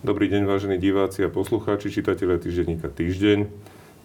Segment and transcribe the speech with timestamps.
[0.00, 3.52] Dobrý deň, vážení diváci a poslucháči, čitatelia týždenníka Týždeň.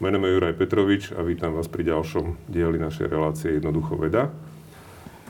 [0.04, 4.28] Meno je Juraj Petrovič a vítam vás pri ďalšom dieli našej relácie Jednoducho veda.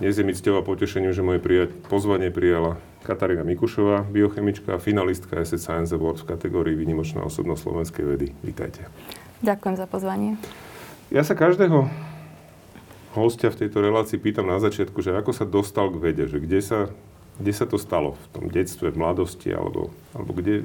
[0.02, 4.81] Dnes je mi cťou a potešením, že moje prijať, pozvanie prijala Katarína Mikušová, biochemička a
[4.81, 8.27] finalistka Asset Science Award v kategórii Výnimočná osobnosť slovenskej vedy.
[8.41, 8.89] Vítajte.
[9.45, 10.41] Ďakujem za pozvanie.
[11.13, 11.93] Ja sa každého
[13.13, 16.57] hostia v tejto relácii pýtam na začiatku, že ako sa dostal k vede, že kde
[16.57, 16.90] sa
[17.39, 18.16] kde sa to stalo?
[18.16, 19.52] V tom detstve, v mladosti?
[19.52, 20.63] Alebo, alebo kde,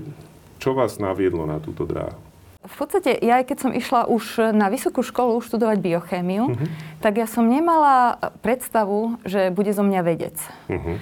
[0.62, 2.18] čo vás naviedlo na túto dráhu?
[2.60, 6.68] V podstate, ja keď som išla už na vysokú školu študovať biochémiu, uh-huh.
[7.00, 10.36] tak ja som nemala predstavu, že bude zo mňa vedec.
[10.68, 11.00] Uh-huh.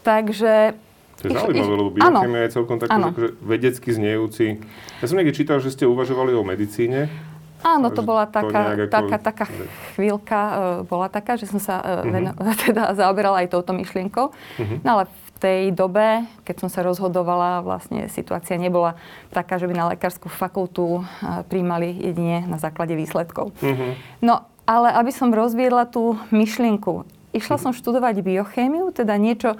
[0.00, 0.72] Takže...
[1.20, 4.46] To je zaujímavé, lebo biochémia je celkom taký akože vedecky znejúci.
[5.00, 7.12] Ja som niekde čítal, že ste uvažovali o medicíne.
[7.64, 9.44] Áno, to bola taká, to taká, taká
[9.96, 12.56] chvíľka, uh, bola taká, že som sa uh, uh-huh.
[12.60, 14.26] teda zaoberala aj touto myšlienkou.
[14.28, 14.76] Uh-huh.
[14.84, 19.00] No ale v tej dobe, keď som sa rozhodovala, vlastne situácia nebola
[19.32, 21.04] taká, že by na lekárskú fakultu uh,
[21.48, 23.56] príjmali jedine na základe výsledkov.
[23.64, 23.96] Uh-huh.
[24.20, 27.72] No, ale aby som rozviedla tú myšlienku, išla uh-huh.
[27.72, 29.56] som študovať biochémiu, teda niečo,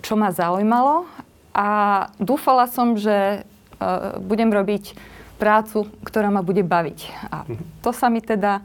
[0.00, 1.04] čo ma zaujímalo
[1.52, 1.68] a
[2.16, 5.12] dúfala som, že uh, budem robiť
[5.44, 7.28] prácu, ktorá ma bude baviť.
[7.28, 7.44] A
[7.84, 8.64] to sa mi teda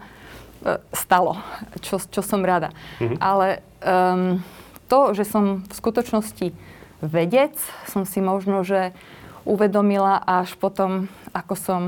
[0.64, 1.36] e, stalo,
[1.84, 2.72] čo, čo som rada.
[3.04, 3.20] Mm-hmm.
[3.20, 4.40] Ale um,
[4.88, 6.56] to, že som v skutočnosti
[7.04, 7.60] vedec,
[7.92, 8.96] som si možno, že
[9.44, 11.82] uvedomila až potom, ako som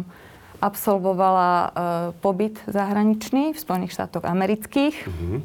[0.61, 1.69] absolvovala uh,
[2.21, 5.39] pobyt zahraničný v Spojených štátoch amerických, mm-hmm.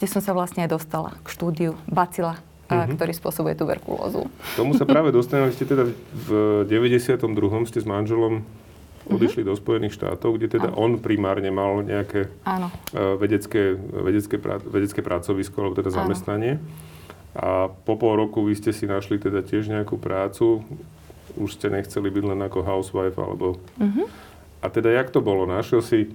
[0.00, 2.96] kde som sa vlastne aj dostala k štúdiu bacila mm-hmm.
[2.96, 4.28] ktorý spôsobuje tuberkulózu.
[4.56, 6.28] Tomu sa práve dostaneme, ste teda v
[6.68, 7.20] 92.
[7.68, 8.44] ste s manželom
[9.04, 9.56] odišli mm-hmm.
[9.56, 10.80] do Spojených štátov, kde teda Áno.
[10.80, 12.72] on primárne mal nejaké Áno.
[12.96, 15.98] E, vedecké, vedecké, vedecké pracovisko, alebo teda Áno.
[16.08, 16.56] zamestnanie.
[17.36, 20.64] A po pol roku vy ste si našli teda tiež nejakú prácu.
[21.34, 23.60] Už ste nechceli byť len ako housewife, alebo...
[23.76, 24.06] Mm-hmm.
[24.64, 25.44] A teda jak to bolo?
[25.44, 26.08] Našiel si,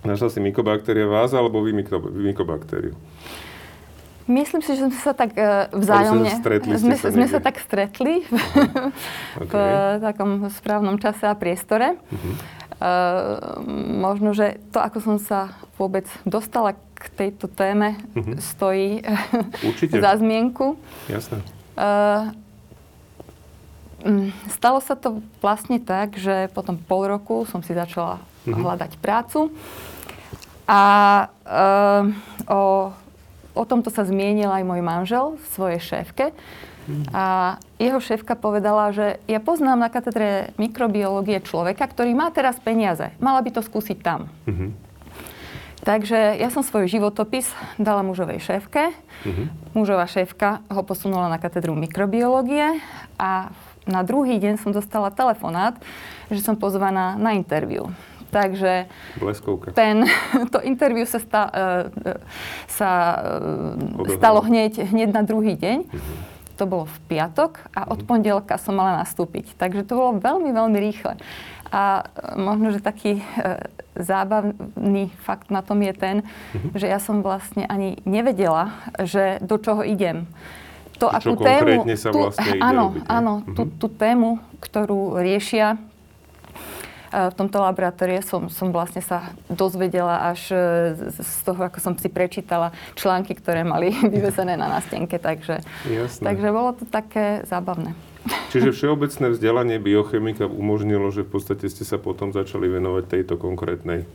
[0.00, 1.76] našla si mykobaktéria vás, alebo vy,
[2.32, 2.96] mykobaktériu?
[4.30, 6.30] Myslím si, že sme sa tak uh, vzájomne...
[6.38, 8.34] Stretli sme, sa, sme sa tak stretli v,
[9.42, 9.98] okay.
[9.98, 11.98] v takom správnom čase a priestore.
[11.98, 12.34] Uh-huh.
[12.78, 13.58] Uh,
[13.98, 18.38] možno, že to, ako som sa vôbec dostala k tejto téme, uh-huh.
[18.38, 19.02] stojí
[19.68, 19.98] Určite.
[19.98, 20.78] za zmienku.
[21.10, 21.42] Jasné.
[21.74, 22.30] Uh,
[24.54, 28.54] stalo sa to vlastne tak, že potom pol roku som si začala uh-huh.
[28.54, 29.50] hľadať prácu.
[30.70, 30.82] A
[31.50, 32.06] uh,
[32.46, 32.94] o
[33.60, 36.32] o tomto sa zmienil aj môj manžel v svojej šéfke.
[37.14, 43.14] A jeho šéfka povedala, že ja poznám na katedre mikrobiológie človeka, ktorý má teraz peniaze.
[43.22, 44.26] Mala by to skúsiť tam.
[44.48, 44.74] Uh-huh.
[45.86, 47.46] Takže ja som svoj životopis
[47.78, 48.90] dala mužovej šéfke.
[48.90, 49.46] Uh-huh.
[49.76, 52.82] Mužová šéfka ho posunula na katedru mikrobiológie
[53.20, 53.54] a
[53.86, 55.78] na druhý deň som dostala telefonát,
[56.28, 57.94] že som pozvaná na interviu.
[58.30, 58.86] Takže
[59.18, 59.74] Bleskovka.
[59.74, 60.06] ten,
[60.54, 62.14] to interviu sa, sta, uh,
[62.70, 65.78] sa uh, stalo hneď, hneď na druhý deň.
[65.90, 66.16] Uh-huh.
[66.62, 68.06] To bolo v piatok a od mhm.
[68.06, 69.56] pondelka som mala nastúpiť.
[69.56, 71.16] Takže to bolo veľmi, veľmi rýchle.
[71.70, 72.04] A
[72.34, 73.62] možno, že taký uh,
[73.98, 76.74] zábavný fakt na tom je ten, uh-huh.
[76.78, 80.30] že ja som vlastne ani nevedela, že do čoho idem.
[81.00, 83.56] To, Čo akú tému, sa vlastne tú, ide áno, robiť, áno, uh-huh.
[83.56, 85.80] tú, tú tému, ktorú riešia
[87.10, 90.58] v tomto laboratóriu som, som vlastne sa dozvedela až e,
[91.10, 95.60] z toho, ako som si prečítala články, ktoré mali vyvesené na nástenke, takže,
[96.22, 97.98] takže bolo to také zábavné.
[98.54, 104.06] Čiže všeobecné vzdelanie biochemika umožnilo, že v podstate ste sa potom začali venovať tejto konkrétnej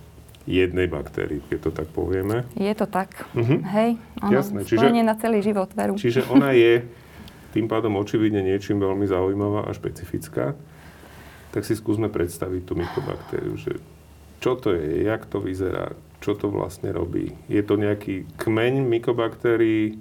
[0.46, 2.46] jednej baktérii, keď to tak povieme.
[2.54, 3.26] Je to tak.
[3.34, 3.66] Uh-huh.
[3.66, 4.62] Hej, áno, Jasné.
[4.62, 5.98] Čiže, na celý život, veru.
[5.98, 6.86] Čiže ona je
[7.58, 10.54] tým pádom očividne niečím veľmi zaujímavá a špecifická
[11.56, 13.80] tak si skúsme predstaviť tú mykobaktériu, že
[14.44, 17.32] čo to je, jak to vyzerá, čo to vlastne robí.
[17.48, 19.96] Je to nejaký kmeň mykobaktérií,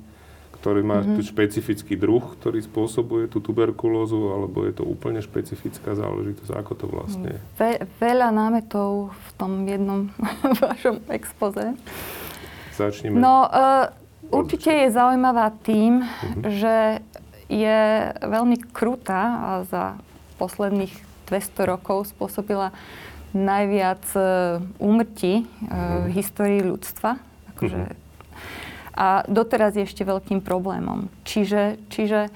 [0.59, 1.23] ktorý má mm-hmm.
[1.23, 6.51] špecifický druh, ktorý spôsobuje tú tuberkulózu, alebo je to úplne špecifická záležitosť?
[6.59, 7.41] Ako to vlastne je?
[7.61, 10.11] Ve- veľa námetov v tom jednom
[10.65, 11.79] vašom expoze.
[12.75, 13.15] Začneme.
[13.15, 13.95] No, uh,
[14.35, 16.43] určite je zaujímavá tým, mm-hmm.
[16.51, 16.77] že
[17.47, 17.81] je
[18.25, 19.85] veľmi krutá a za
[20.41, 22.75] posledných 200 rokov spôsobila
[23.35, 24.21] najviac e,
[24.79, 25.44] úmrtí e,
[26.05, 27.19] v histórii ľudstva.
[27.55, 27.97] Akože, mhm.
[28.94, 31.11] a doteraz je ešte veľkým problémom.
[31.26, 32.31] Čiže, čiže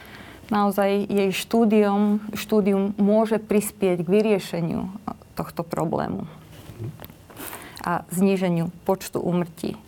[0.50, 4.90] naozaj jej štúdium, štúdium môže prispieť k vyriešeniu
[5.38, 6.26] tohto problému
[7.84, 9.78] a zníženiu počtu úmrtí.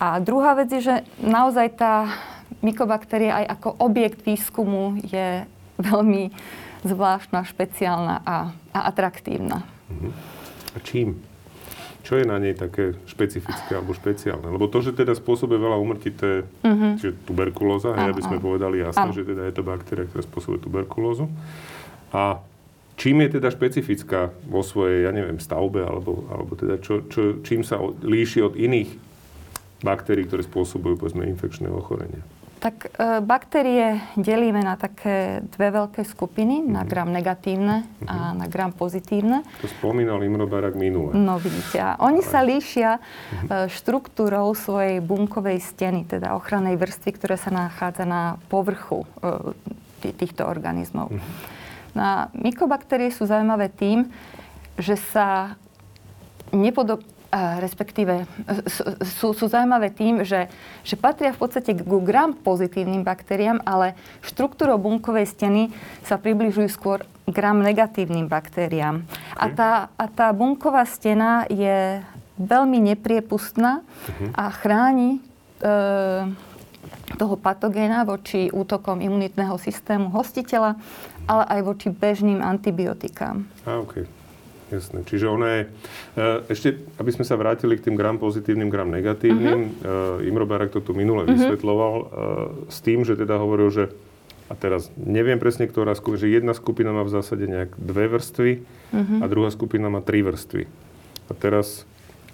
[0.00, 2.08] A druhá vec je, že naozaj tá
[2.64, 5.44] mykobaktéria aj ako objekt výskumu je
[5.76, 6.32] veľmi
[6.84, 8.36] zvláštna, špeciálna a,
[8.72, 9.64] a atraktívna.
[9.88, 10.12] Uh-huh.
[10.74, 11.20] A čím?
[12.00, 14.48] Čo je na nej také špecifické alebo špeciálne?
[14.50, 16.92] Lebo to, že teda spôsobuje veľa umrtí, to je uh-huh.
[16.98, 21.30] čiže tuberkulóza, hej, aby sme povedali jasne, že teda je to baktéria, ktorá spôsobuje tuberkulózu.
[22.10, 22.42] A
[22.98, 27.62] čím je teda špecifická vo svojej, ja neviem, stavbe, alebo, alebo teda čo, čo, čím
[27.62, 28.90] sa líši od iných
[29.84, 32.24] baktérií, ktoré spôsobujú, povedzme, infekčné ochorenia?
[32.60, 36.74] Tak e, baktérie delíme na také dve veľké skupiny, mm-hmm.
[36.76, 38.06] na gram negatívne mm-hmm.
[38.12, 38.36] a mhm.
[38.36, 39.40] na gram pozitívne.
[39.64, 41.16] To spomínal Imro Barak minule.
[41.16, 43.72] No vidíte, a oni sa líšia mm-hmm.
[43.72, 51.08] štruktúrou svojej bunkovej steny, teda ochrannej vrstvy, ktorá sa nachádza na povrchu e, týchto organizmov.
[51.16, 51.58] Mm-hmm.
[51.96, 54.06] No a mykobaktérie sú zaujímavé tým,
[54.76, 55.56] že sa
[57.30, 58.26] nepodob respektíve
[59.18, 60.50] sú, sú zaujímavé tým, že,
[60.82, 63.94] že patria v podstate k gram pozitívnym baktériám, ale
[64.26, 65.70] štruktúrou bunkovej steny
[66.02, 69.06] sa približujú skôr gram negatívnym baktériám.
[69.06, 69.38] Okay.
[69.38, 72.02] A, tá, a tá bunková stena je
[72.40, 74.30] veľmi nepriepustná uh-huh.
[74.34, 75.20] a chráni e,
[77.14, 80.74] toho patogéna voči útokom imunitného systému hostiteľa,
[81.30, 83.46] ale aj voči bežným antibiotikám.
[83.68, 84.08] A, okay.
[84.70, 85.02] Jasné.
[85.02, 85.62] Čiže ona je...
[86.14, 89.60] Eh, ešte, aby sme sa vrátili k tým gram pozitívnym, gram negatívnym.
[89.82, 90.22] Uh-huh.
[90.22, 91.34] Imro Barak to tu minule uh-huh.
[91.34, 92.06] vysvetloval uh,
[92.70, 93.84] s tým, že teda hovoril, že
[94.50, 98.50] a teraz neviem presne, ktorá skupina, že jedna skupina má v zásade nejak dve vrstvy
[98.58, 99.18] uh-huh.
[99.22, 100.66] a druhá skupina má tri vrstvy.
[101.30, 101.86] A teraz,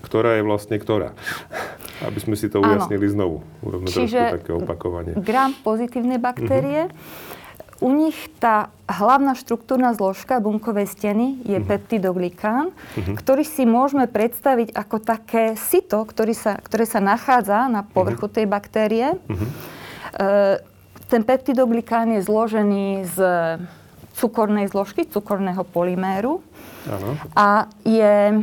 [0.05, 1.13] ktorá je vlastne ktorá?
[2.09, 3.15] Aby sme si to ujasnili Áno.
[3.17, 3.37] znovu.
[3.65, 5.17] Urobme Čiže také opakovanie.
[5.17, 7.36] gram pozitívne baktérie uh-huh
[7.81, 11.69] u nich tá hlavná štruktúrna zložka bunkovej steny je uh-huh.
[11.69, 13.15] peptidoglikán, uh-huh.
[13.19, 18.37] ktorý si môžeme predstaviť ako také sito, ktorý sa, ktoré sa nachádza na povrchu uh-huh.
[18.37, 19.07] tej baktérie.
[19.17, 19.49] Uh-huh.
[20.17, 20.63] E,
[21.07, 23.19] ten peptidoglikán je zložený z
[24.17, 26.41] cukornej zložky, cukorného polyméru
[26.89, 27.15] uh-huh.
[27.37, 28.39] a je e,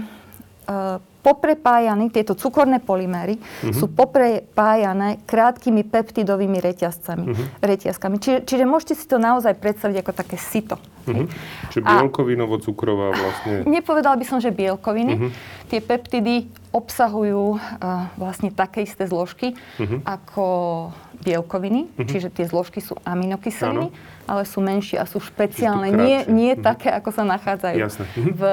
[1.23, 3.71] poprepájani, tieto cukorné polyméry uh-huh.
[3.71, 7.25] sú poprepájané krátkými peptidovými reťazcami.
[7.31, 7.45] Uh-huh.
[7.63, 8.19] reťazkami.
[8.19, 10.75] Čiže, čiže môžete si to naozaj predstaviť ako také sito.
[11.07, 11.31] Uh-huh.
[11.71, 13.63] Čiže bielkovinovo-cukrová vlastne...
[13.79, 15.13] Nepovedal by som, že bielkoviny.
[15.15, 15.31] Uh-huh.
[15.71, 20.03] Tie peptidy obsahujú uh, vlastne také isté zložky uh-huh.
[20.03, 20.45] ako
[21.23, 22.03] bielkoviny, uh-huh.
[22.03, 24.27] čiže tie zložky sú aminokyseliny, ano.
[24.27, 25.95] ale sú menšie a sú špeciálne.
[25.95, 26.67] Nie, nie uh-huh.
[26.75, 28.03] také, ako sa nachádzajú Jasne.
[28.03, 28.35] Uh-huh.
[28.35, 28.43] v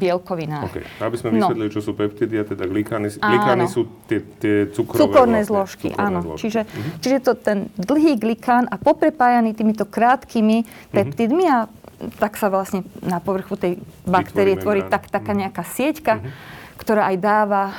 [0.00, 0.72] bielkovinách.
[0.72, 0.84] Okay.
[1.04, 1.52] Aby sme no.
[1.52, 3.12] vysvetlili, čo sú peptidy, a teda glikány.
[3.20, 5.88] Glikány sú tie, tie cukrové, cukorné vlastne, zložky.
[5.92, 6.20] Cukorné áno.
[6.24, 6.40] Zložky.
[6.48, 6.92] Čiže, uh-huh.
[7.04, 11.68] čiže to ten dlhý glikán a poprepájaný týmito krátkými peptidmi uh-huh.
[11.68, 13.72] a tak sa vlastne na povrchu tej
[14.04, 16.80] baktérie tvorí tak, taká nejaká sieťka, uh-huh.
[16.80, 17.74] ktorá aj dáva uh,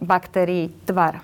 [0.00, 1.22] baktérii tvar.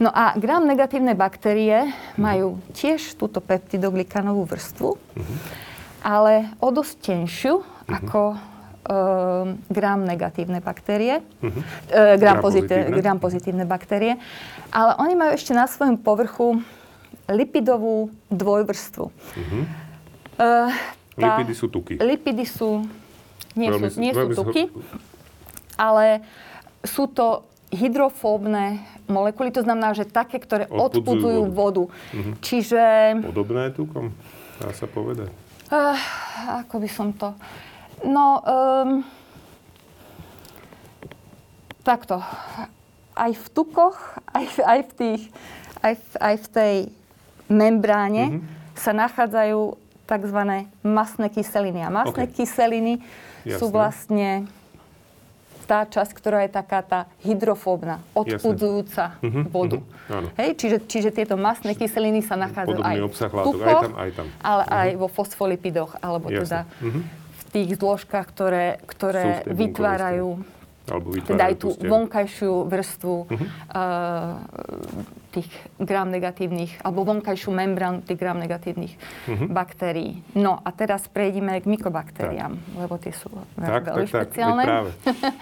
[0.00, 5.36] No a gram negatívne baktérie majú tiež túto peptidoglikanovú vrstvu, uh-huh.
[6.00, 8.00] ale o dosť tenšiu uh-huh.
[8.00, 11.52] ako uh, gram negatívne baktérie, uh-huh.
[11.92, 12.96] uh, gram, pozitívne.
[12.96, 14.16] gram pozitívne baktérie.
[14.72, 16.64] Ale oni majú ešte na svojom povrchu
[17.28, 19.04] lipidovú dvojvrstvu.
[19.04, 19.62] Uh-huh.
[20.40, 20.72] Uh,
[21.20, 22.00] lipidy sú tuky.
[22.00, 22.88] Lipidy sú,
[23.52, 24.72] nie veľmi, sú, nie sú tuky,
[25.76, 26.24] ale
[26.80, 31.54] sú to hydrofóbne molekuly, to znamená, že také, ktoré odpudzujú, odpudzujú vodu.
[31.54, 31.84] vodu.
[32.14, 32.32] Mhm.
[32.42, 32.82] Čiže...
[33.22, 34.10] Podobné tukom,
[34.58, 35.30] dá sa povedať.
[35.70, 35.94] Uh,
[36.66, 37.30] ako by som to...
[38.02, 38.90] No, um,
[41.86, 42.18] takto.
[43.14, 43.98] Aj v tukoch,
[44.34, 45.22] aj, aj, v, tých,
[45.84, 46.76] aj, v, aj v tej
[47.50, 48.78] membráne mm-hmm.
[48.78, 49.60] sa nachádzajú
[50.08, 50.40] tzv.
[50.82, 51.80] masné kyseliny.
[51.86, 52.42] A masné okay.
[52.42, 53.02] kyseliny
[53.44, 53.58] Jasne.
[53.58, 54.48] sú vlastne
[55.70, 59.78] tá časť, ktorá je taká tá hydrofóbna, odpudzujúca uh-huh, vodu.
[59.78, 63.14] Uh-huh, Hej, čiže, čiže tieto masné kyseliny sa nachádzajú Podobný aj v
[63.46, 64.26] tukoch, aj tam, aj tam.
[64.42, 64.80] ale uh-huh.
[64.82, 66.42] aj vo fosfolipidoch, alebo Jasne.
[66.42, 67.02] teda uh-huh.
[67.06, 70.42] v tých zložkách, ktoré, ktoré vytvárajú
[70.90, 73.38] alebo teda aj tú vonkajšiu vrstvu uh-huh.
[73.70, 74.34] uh,
[75.30, 79.46] tých gram negatívnych, alebo vonkajšiu membránu tých gram negatívnych uh-huh.
[79.46, 80.26] baktérií.
[80.34, 82.74] No a teraz prejdeme k mykobaktériám, tak.
[82.74, 84.64] lebo tie sú tak, veľmi tak, špeciálne.
[84.66, 84.84] Tak,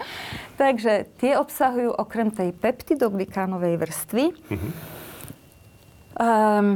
[0.61, 4.71] Takže tie obsahujú okrem tej peptidoglikánovej vrstvy uh-huh.
[6.21, 6.67] um,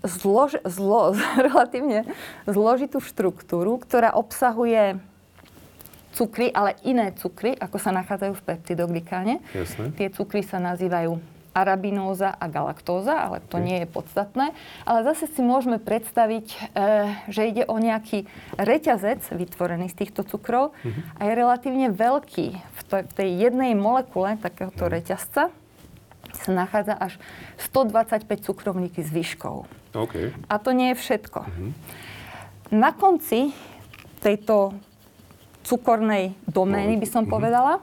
[0.00, 1.12] zlož, zlo,
[1.46, 2.08] relatívne
[2.48, 4.96] zložitú štruktúru, ktorá obsahuje
[6.12, 9.34] cukry, ale iné cukry, ako sa nachádzajú v peptidoglikáne.
[9.56, 9.96] Jasne.
[9.96, 14.56] Tie cukry sa nazývajú arabinóza a galaktóza, ale to nie je podstatné.
[14.88, 16.56] Ale zase si môžeme predstaviť, e,
[17.28, 18.24] že ide o nejaký
[18.56, 20.92] reťazec vytvorený z týchto cukrov uh-huh.
[21.20, 22.46] a je relatívne veľký.
[22.56, 22.80] V,
[23.16, 24.96] tej jednej molekule takéhoto uh-huh.
[24.96, 25.52] reťazca
[26.32, 27.20] sa nachádza až
[27.70, 29.68] 125 cukrovníky s výškou.
[29.92, 30.32] Okay.
[30.48, 31.40] A to nie je všetko.
[31.44, 31.70] Uh-huh.
[32.72, 33.52] Na konci
[34.24, 34.72] tejto
[35.62, 37.30] cukornej domény, by som mhm.
[37.30, 37.74] povedala,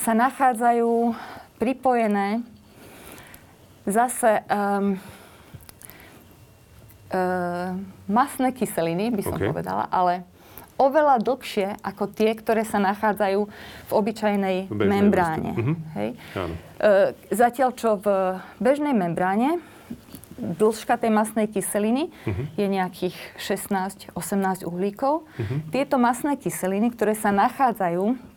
[0.00, 1.16] sa nachádzajú
[1.56, 2.44] pripojené
[3.84, 4.96] zase um,
[7.14, 7.76] uh,
[8.08, 9.48] masné kyseliny, by som okay.
[9.52, 10.24] povedala, ale
[10.80, 13.40] oveľa dlhšie ako tie, ktoré sa nachádzajú
[13.88, 15.52] v obyčajnej Bežnej membráne.
[15.54, 15.76] Uh-huh.
[15.94, 16.08] Hej?
[16.34, 16.54] Áno.
[16.82, 18.06] Uh, zatiaľ, čo v
[18.58, 19.62] bežnej membráne
[20.34, 22.44] dĺžka tej masnej kyseliny uh-huh.
[22.58, 25.22] je nejakých 16-18 uhlíkov.
[25.22, 25.58] Uh-huh.
[25.70, 28.33] Tieto masné kyseliny, ktoré sa nachádzajú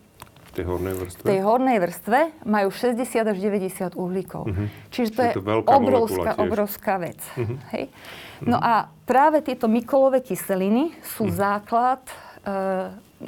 [0.57, 1.25] tej hornej vrstve?
[1.29, 4.43] tej hornej vrstve majú 60 až 90 uhlíkov.
[4.49, 4.67] Uh-huh.
[4.89, 7.21] Čiže to je, to obrovská, obrovská vec.
[7.37, 7.61] Uh-huh.
[7.77, 7.93] Hej?
[8.41, 8.89] No uh-huh.
[8.89, 11.37] a práve tieto mykolové kyseliny sú uh-huh.
[11.37, 12.13] základ e,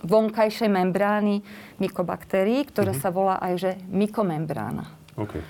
[0.09, 1.45] vonkajšej membrány
[1.77, 3.05] mykobaktérií, ktorá uh-huh.
[3.05, 4.89] sa volá aj že mykomembrána.
[5.13, 5.45] Okay.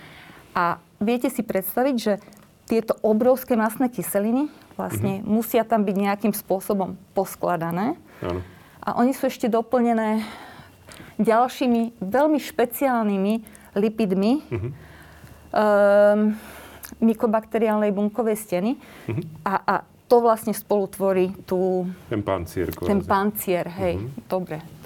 [0.52, 2.14] A viete si predstaviť, že
[2.68, 5.32] tieto obrovské masné kyseliny vlastne uh-huh.
[5.32, 7.96] musia tam byť nejakým spôsobom poskladané.
[8.20, 8.44] Áno.
[8.80, 10.24] A oni sú ešte doplnené
[11.20, 13.34] ďalšími veľmi špeciálnymi
[13.76, 14.72] lipidmi uh-huh.
[15.54, 16.20] um,
[17.04, 18.72] mykobakteriálnej bunkovej steny.
[18.80, 19.22] Uh-huh.
[19.46, 19.76] A, a
[20.10, 21.86] to vlastne spolu tvorí tú...
[22.10, 22.74] Ten pancier.
[22.74, 24.02] Ten pancier, hej.
[24.02, 24.26] Uh-huh.
[24.26, 24.79] Dobre.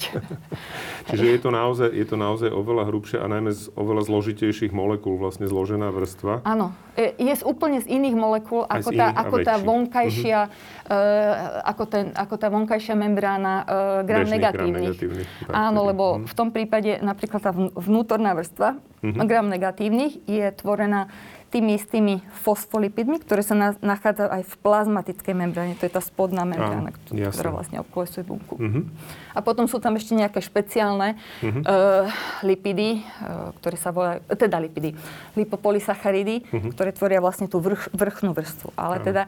[1.10, 5.20] Čiže je to, naozaj, je to naozaj oveľa hrubšie a najmä z oveľa zložitejších molekúl
[5.20, 6.46] vlastne zložená vrstva.
[6.46, 6.72] Áno.
[6.96, 10.92] Je, z úplne z iných molekúl, ako, tá, ako tá vonkajšia, uh-huh.
[10.92, 13.66] uh, ako, ten, ako tá vonkajšia membrána uh,
[14.04, 14.96] gram Bežný, negatívnych.
[14.96, 16.28] Gram negatívnych Áno, lebo uh-huh.
[16.28, 19.24] v tom prípade napríklad tá vnútorná vrstva uh-huh.
[19.24, 21.08] gram negatívnych je tvorená
[21.50, 25.74] tými istými fosfolipidmi, ktoré sa na, nachádzajú aj v plazmatickej membráne.
[25.82, 28.54] To je tá spodná membrána, Á, ktorá vlastne obklesuje bunku.
[28.54, 28.86] Uh-huh.
[29.34, 31.62] A potom sú tam ešte nejaké špeciálne uh-huh.
[31.66, 32.06] uh,
[32.46, 34.94] lipidy, uh, ktoré sa volajú, teda lipidy,
[35.34, 36.70] lipopolysacharidy, uh-huh.
[36.70, 38.70] ktoré tvoria vlastne tú vrch, vrchnú vrstvu.
[38.78, 39.06] Ale uh-huh.
[39.10, 39.22] teda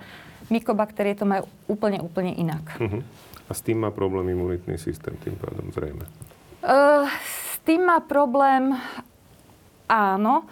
[0.46, 2.62] mykobaktérie to majú úplne, úplne inak.
[2.78, 3.02] Uh-huh.
[3.50, 6.06] A s tým má problém imunitný systém tým pádom zrejme?
[6.62, 7.10] Uh,
[7.50, 8.78] s tým má problém,
[9.90, 10.46] áno.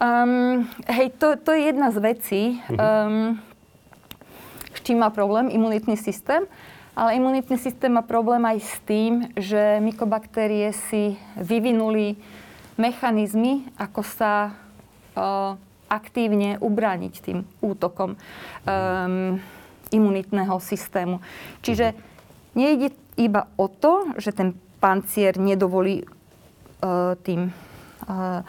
[0.00, 2.42] Um, hej, to, to je jedna z vecí,
[2.72, 3.36] um,
[4.72, 6.48] s čím má problém imunitný systém.
[6.96, 12.16] Ale imunitný systém má problém aj s tým, že mykobaktérie si vyvinuli
[12.80, 14.56] mechanizmy, ako sa
[15.16, 15.60] uh,
[15.92, 19.36] aktívne ubrániť tým útokom um,
[19.92, 21.20] imunitného systému.
[21.60, 21.92] Čiže
[22.56, 27.52] nejde iba o to, že ten pancier nedovolí uh, tým
[28.08, 28.40] uh,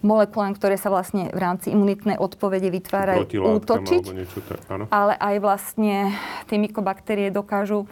[0.00, 3.28] molekulám, ktoré sa vlastne v rámci imunitnej odpovede vytvárajú,
[3.60, 4.04] útočiť.
[4.12, 4.84] Niečo tak, áno.
[4.88, 6.16] Ale aj vlastne
[6.48, 7.84] tie mykobaktérie dokážu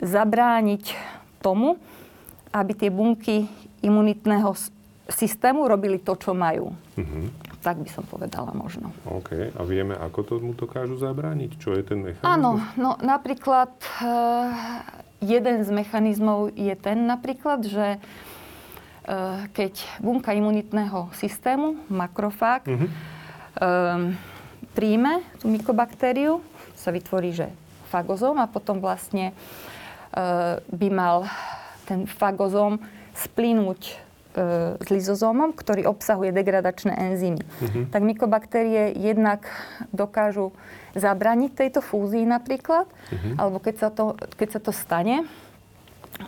[0.00, 0.96] zabrániť
[1.44, 1.76] tomu,
[2.52, 3.46] aby tie bunky
[3.84, 4.56] imunitného
[5.08, 6.72] systému robili to, čo majú.
[6.96, 7.24] Uh-huh.
[7.60, 8.92] Tak by som povedala možno.
[9.08, 9.52] OK.
[9.52, 11.50] A vieme, ako to mu dokážu zabrániť?
[11.60, 12.28] Čo je ten mechanizmus?
[12.28, 12.60] Áno.
[12.78, 14.52] No napríklad uh,
[15.18, 18.37] jeden z mechanizmov je ten napríklad, že Eh,
[19.56, 19.72] keď
[20.04, 22.88] bunka imunitného systému, makrofág, mm-hmm.
[24.76, 26.44] príjme tú mykobaktériu,
[26.76, 27.48] sa vytvorí, že
[27.88, 31.16] fagozóm a potom vlastne uh, by mal
[31.88, 32.76] ten fagozóm
[33.16, 37.42] splínuť uh, s lizozómom, ktorý obsahuje degradačné enzymy.
[37.42, 37.84] Mm-hmm.
[37.90, 39.48] Tak mykobaktérie jednak
[39.90, 40.52] dokážu
[40.92, 43.34] zabraniť tejto fúzii napríklad, mm-hmm.
[43.40, 45.24] alebo keď sa, to, keď sa to stane,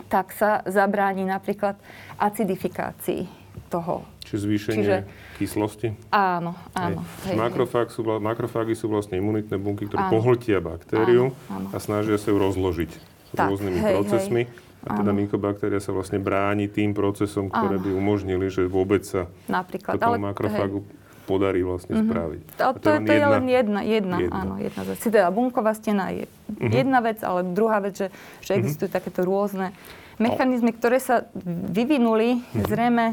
[0.07, 1.75] tak sa zabráni napríklad
[2.19, 3.27] acidifikácii
[3.71, 4.03] toho.
[4.27, 4.97] Čiže zvýšenie Čiže,
[5.39, 5.87] kyslosti?
[6.11, 7.01] Áno, áno.
[7.27, 7.35] Hej.
[7.35, 10.11] Hej, Makrofág sú, makrofágy sú vlastne imunitné bunky, ktoré áno.
[10.11, 11.67] pohltia baktériu áno, áno.
[11.71, 12.91] a snažia sa ju rozložiť
[13.35, 14.43] tak, rôznymi hej, procesmi.
[14.47, 14.69] Hej.
[14.81, 17.85] A teda mykobaktéria sa vlastne bráni tým procesom, ktoré áno.
[17.85, 20.99] by umožnili, že vôbec sa Napríklad, do toho ale, makrofágu hej
[21.31, 22.11] podarí vlastne mm-hmm.
[22.11, 22.43] spraviť.
[22.59, 24.35] To, to, to, je, to je len jedna, jedna, jedna.
[24.43, 24.97] áno, jedna vec.
[24.99, 26.71] Teda bunková stena je mm-hmm.
[26.75, 28.07] jedna vec, ale druhá vec, že,
[28.43, 28.59] že mhm.
[28.59, 28.99] existujú mm-hmm.
[28.99, 29.71] takéto rôzne
[30.19, 31.31] mechanizmy, ktoré sa
[31.71, 32.67] vyvinuli mm-hmm.
[32.67, 33.05] zrejme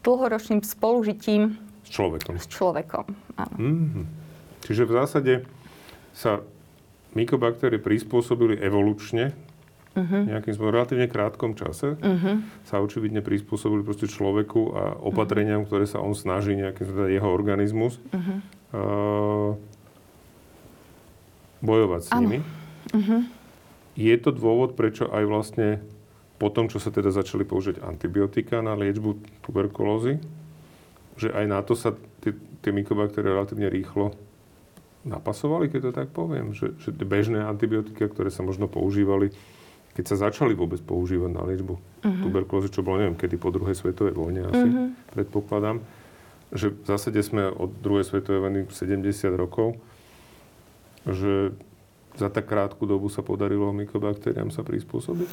[0.00, 2.34] dlhoročným spolužitím s človekom.
[2.40, 3.06] S človekom,
[3.36, 3.56] áno.
[3.60, 4.04] Mm-hmm.
[4.64, 5.34] Čiže v zásade
[6.16, 6.40] sa
[7.12, 9.36] mykobaktérie prispôsobili evolučne
[9.94, 10.22] uh-huh.
[10.28, 12.40] nejakým svojom relatívne krátkom čase uh-huh.
[12.64, 15.68] sa očividne prispôsobili proste človeku a opatreniam, uh-huh.
[15.68, 18.36] ktoré sa on snaží, nejaký teda jeho organizmus, uh-huh.
[18.76, 19.50] uh,
[21.62, 22.38] bojovať s nimi.
[22.92, 23.20] Uh-huh.
[23.92, 25.68] Je to dôvod, prečo aj vlastne
[26.40, 30.18] po tom, čo sa teda začali použiť antibiotika na liečbu tuberkulózy,
[31.14, 31.94] že aj na to sa
[32.24, 32.34] tie,
[32.64, 34.16] tie mykobaktérie relatívne rýchlo
[35.06, 36.50] napasovali, keď to tak poviem.
[36.50, 39.30] Že, že bežné antibiotika, ktoré sa možno používali
[39.92, 42.22] keď sa začali vôbec používať na liečbu uh-huh.
[42.24, 44.88] tuberkulózy, čo bolo neviem kedy po druhej svetovej vojne asi, uh-huh.
[45.12, 45.84] predpokladám,
[46.52, 49.04] že v zásade sme od druhej svetovej vojny 70
[49.36, 49.76] rokov,
[51.04, 51.52] že
[52.16, 55.28] za tak krátku dobu sa podarilo mykobaktériám sa prispôsobiť?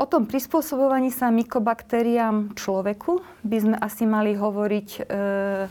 [0.00, 5.70] O tom prispôsobovaní sa mykobaktériám človeku by sme asi mali hovoriť uh,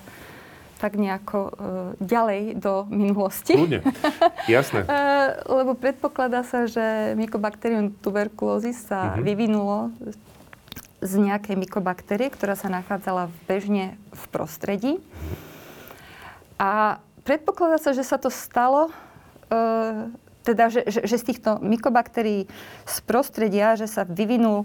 [0.80, 1.52] tak nejako uh,
[2.00, 3.60] ďalej do minulosti.
[3.60, 3.84] Kľudne,
[4.48, 4.88] jasné.
[4.88, 9.22] uh, lebo predpokladá sa, že mycobacterium tuberculosis sa uh-huh.
[9.22, 9.92] vyvinulo
[11.04, 14.94] z nejakej mykobaktérie, ktorá sa nachádzala bežne v prostredí.
[16.56, 18.88] A predpokladá sa, že sa to stalo,
[19.52, 20.08] uh,
[20.48, 22.48] teda, že, že, že z týchto mykobaktérií
[22.88, 24.64] z prostredia, že sa vyvinul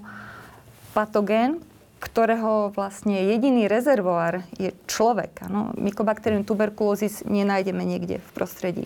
[0.94, 1.58] patogén,
[2.04, 5.48] ktorého vlastne jediný rezervoár je človek.
[5.48, 8.84] No, Mycobacterium tuberculosis nenájdeme niekde v prostredí.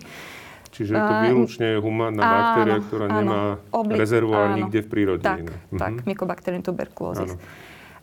[0.70, 3.40] Čiže je to výlučne humánna áno, baktéria, ktorá áno, nemá
[3.74, 5.26] obli- rezervoár áno, nikde v prírode.
[5.26, 5.78] Tak, iné.
[5.82, 6.04] tak mhm.
[6.06, 7.34] Mycobacterium tuberculosis.
[7.34, 7.42] Áno.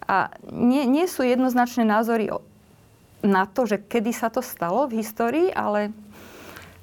[0.06, 2.30] A nie, nie sú jednoznačné názory
[3.26, 5.96] na to, že kedy sa to stalo v histórii, ale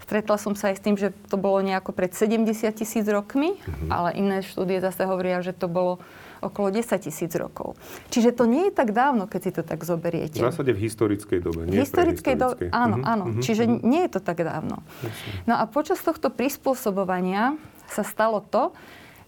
[0.02, 3.88] stretla som sa aj s tým, že to bolo nejako pred 70 tisíc rokmi, uh-huh.
[3.92, 6.02] ale iné štúdie zase hovoria, že to bolo
[6.42, 7.78] okolo 10 tisíc rokov.
[8.10, 10.42] Čiže to nie je tak dávno, keď si to tak zoberiete.
[10.42, 13.24] V zásade v historickej dobe, nie v historickej dobe, áno, uh-huh, áno.
[13.30, 13.86] Uh-huh, Čiže uh-huh.
[13.86, 14.82] nie je to tak dávno.
[15.06, 15.30] Jasne.
[15.46, 17.54] No a počas tohto prispôsobovania
[17.86, 18.74] sa stalo to,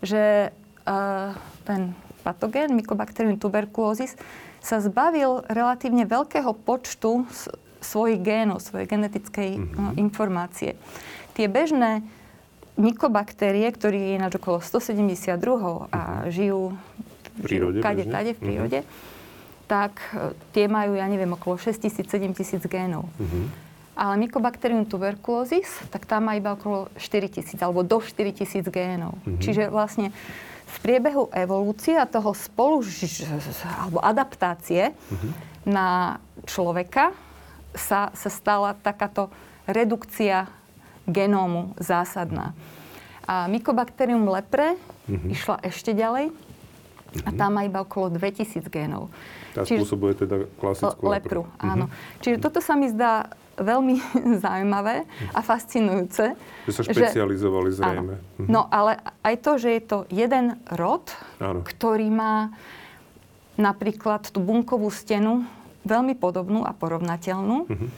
[0.02, 0.50] že
[0.84, 1.30] uh,
[1.62, 1.94] ten
[2.26, 4.18] patogén Mycobacterium tuberculosis
[4.58, 7.28] sa zbavil relatívne veľkého počtu
[7.84, 9.92] svojich génov, svojej genetickej uh-huh.
[10.00, 10.74] informácie.
[11.36, 12.02] Tie bežné
[12.74, 16.74] mykobaktérie, ktorí je ináč okolo 172 a žijú
[17.38, 19.66] prírode, kade, kade v prírode, uh-huh.
[19.70, 23.06] tak e, tie majú, ja neviem, okolo 6 tisíc, 7 tisíc génov.
[23.18, 23.46] Uh-huh.
[23.94, 29.18] Ale Mycobacterium tuberculosis, tak tam má iba okolo 4 tisíc, alebo do 4 tisíc génov.
[29.22, 29.38] Uh-huh.
[29.38, 30.10] Čiže vlastne
[30.64, 32.82] v priebehu evolúcie a toho spolu,
[33.62, 35.30] alebo adaptácie uh-huh.
[35.62, 37.14] na človeka
[37.74, 39.30] sa, sa stala takáto
[39.66, 40.50] redukcia
[41.08, 42.56] genómu zásadná.
[43.24, 44.76] A Mycobacterium lepre
[45.08, 45.32] uh-huh.
[45.32, 46.32] išla ešte ďalej
[47.24, 47.38] a mhm.
[47.38, 49.08] tam má iba okolo 2000 génov.
[49.54, 51.46] Tá Čiže, spôsobuje teda klasickú lepru.
[51.46, 51.62] lepru.
[51.62, 51.86] Áno.
[51.86, 52.20] Uh-huh.
[52.20, 54.02] Čiže toto sa mi zdá veľmi
[54.44, 56.34] zaujímavé a fascinujúce.
[56.66, 58.14] Že sa špecializovali že, zrejme.
[58.18, 58.24] Áno.
[58.42, 58.48] Uh-huh.
[58.50, 61.06] No ale aj to, že je to jeden rod,
[61.38, 61.62] áno.
[61.62, 62.50] ktorý má
[63.54, 65.46] napríklad tú bunkovú stenu
[65.86, 67.88] veľmi podobnú a porovnateľnú, uh-huh.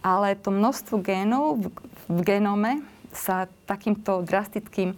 [0.00, 1.66] Ale to množstvo génov v,
[2.08, 2.72] v genome
[3.12, 4.96] sa takýmto drastickým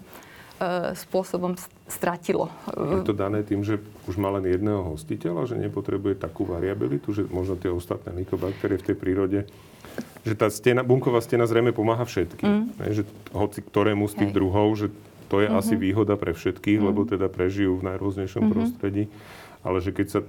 [0.63, 1.59] E, spôsobom
[1.91, 2.47] stratilo.
[2.71, 7.27] Je to dané tým, že už má len jedného hostiteľa, že nepotrebuje takú variabilitu, že
[7.27, 9.41] možno tie ostatné mykobaktérie v tej prírode
[10.23, 12.49] že tá stena, bunková stena zrejme pomáha všetkým.
[12.79, 12.95] Mm.
[12.95, 13.03] že
[13.35, 14.37] hoci ktorému z tých Hej.
[14.39, 14.87] druhov, že
[15.27, 15.61] to je mm-hmm.
[15.61, 16.87] asi výhoda pre všetkých, mm.
[16.87, 18.55] lebo teda prežijú v najrôznejšom mm-hmm.
[18.55, 19.11] prostredí.
[19.67, 20.21] Ale že keď sa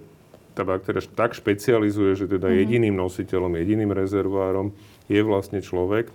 [0.54, 2.62] tá baktéria tak špecializuje, že teda mm-hmm.
[2.66, 4.74] jediným nositeľom, jediným rezervoárom
[5.10, 6.10] je vlastne človek,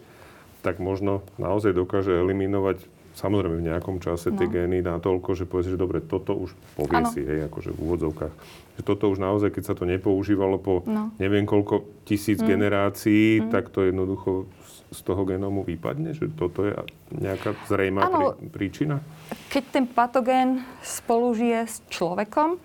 [0.62, 2.82] tak možno naozaj dokáže eliminovať
[3.18, 4.38] samozrejme v nejakom čase no.
[4.38, 7.10] tie gény natoľko, že povie že dobre, toto už povie ano.
[7.10, 8.34] si, hej, akože v úvodzovkách.
[8.78, 11.10] Že toto už naozaj, keď sa to nepoužívalo po no.
[11.18, 12.46] neviem koľko tisíc mm.
[12.46, 13.50] generácií, mm.
[13.50, 14.46] tak to jednoducho
[14.88, 16.14] z toho genómu vypadne?
[16.14, 16.72] Že toto je
[17.12, 19.02] nejaká zrejmá ano, príčina?
[19.50, 22.56] Keď ten patogén spolužije s človekom,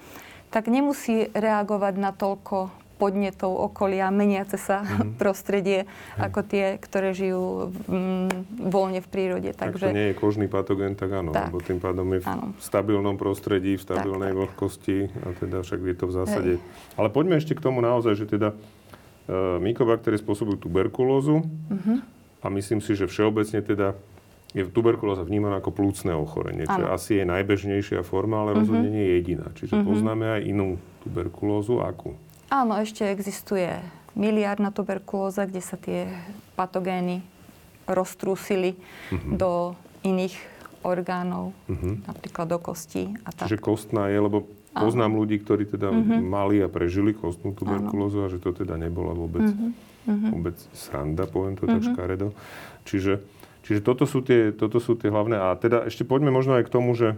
[0.53, 2.69] tak nemusí reagovať na toľko
[3.01, 5.17] podnetov okolia, meniace sa mm-hmm.
[5.21, 6.21] prostredie, mm.
[6.29, 9.49] ako tie, ktoré žijú mm, voľne v prírode.
[9.51, 9.89] Takže...
[9.89, 11.49] Ak to nie je kožný patogen, tak áno, tak.
[11.49, 12.55] lebo tým pádom je v áno.
[12.61, 16.51] stabilnom prostredí, v stabilnej tak, vlhkosti a teda však je to v zásade...
[16.55, 16.63] Hej.
[16.95, 21.97] Ale poďme ešte k tomu naozaj, že teda uh, mykobaktérie spôsobujú tuberkulózu mm-hmm.
[22.39, 23.97] a myslím si, že všeobecne teda
[24.53, 28.61] je tuberkulóza vnímaná ako plúcne ochorenie, čo asi je najbežnejšia forma, ale mm-hmm.
[28.61, 29.47] rozhodne nie je jediná.
[29.57, 29.89] Čiže mm-hmm.
[29.89, 30.67] poznáme aj inú
[31.01, 32.13] tuberkulózu, akú?
[32.53, 33.81] Áno, ešte existuje
[34.13, 36.05] miliárna tuberkulóza, kde sa tie
[36.53, 37.25] patogény
[37.89, 39.35] roztrúsili uh-huh.
[39.35, 39.51] do
[40.05, 40.37] iných
[40.85, 41.99] orgánov, uh-huh.
[42.05, 43.11] napríklad do kostí.
[43.25, 43.49] A tak.
[43.49, 46.21] Čiže kostná je, lebo poznám ľudí, ktorí teda uh-huh.
[46.21, 50.31] mali a prežili kostnú tuberkulózu a že to teda nebola vôbec, uh-huh.
[50.31, 51.81] vôbec sranda, poviem to uh-huh.
[51.81, 52.27] tak škaredo.
[52.85, 53.19] Čiže,
[53.63, 55.39] čiže toto, sú tie, toto sú tie hlavné.
[55.39, 57.15] A teda ešte poďme možno aj k tomu, že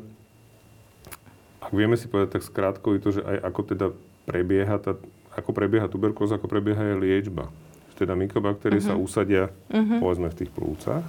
[1.62, 3.86] ak vieme si povedať tak skrátko, to, že aj ako teda
[4.30, 4.98] prebieha tá
[5.36, 7.52] ako prebieha tuberkulóza, ako prebieha aj liečba.
[8.00, 8.96] Teda mykobaktérie uh-huh.
[8.96, 9.04] sa mhm.
[9.04, 10.00] usadia, uh-huh.
[10.00, 11.04] povedzme, v tých plúcach.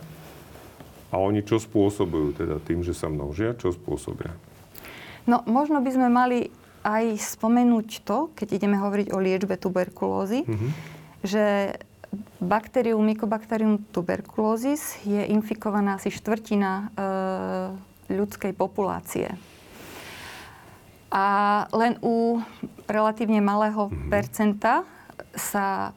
[1.15, 3.55] A oni čo spôsobujú teda tým, že sa množia?
[3.55, 4.35] Čo spôsobia?
[5.31, 6.51] No, možno by sme mali
[6.83, 10.71] aj spomenúť to, keď ideme hovoriť o liečbe tuberkulózy, uh-huh.
[11.23, 11.75] že
[12.41, 16.85] baktériu Mycobacterium tuberculosis je infikovaná asi štvrtina e,
[18.13, 19.35] ľudskej populácie.
[21.11, 21.27] A
[21.73, 22.43] len u
[22.87, 24.11] relatívne malého mm-hmm.
[24.11, 24.85] percenta
[25.35, 25.97] sa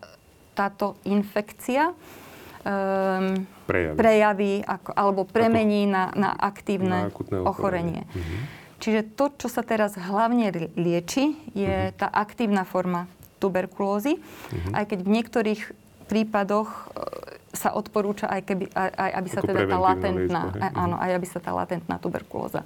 [0.56, 8.04] táto infekcia um, prejavy, prejavy ako, alebo premení ako, na, na aktívne na ochorenie.
[8.12, 8.40] Uh-huh.
[8.80, 11.96] Čiže to, čo sa teraz hlavne lieči, je uh-huh.
[11.96, 13.08] tá aktívna forma
[13.40, 14.76] tuberkulózy, uh-huh.
[14.76, 15.62] aj keď v niektorých
[16.10, 16.78] prípadoch e,
[17.54, 21.12] sa odporúča aj, keby, aj, aj aby sa Ako teda tá latentná, liečba, áno, aj
[21.22, 22.66] aby sa tá latentná tuberkulóza.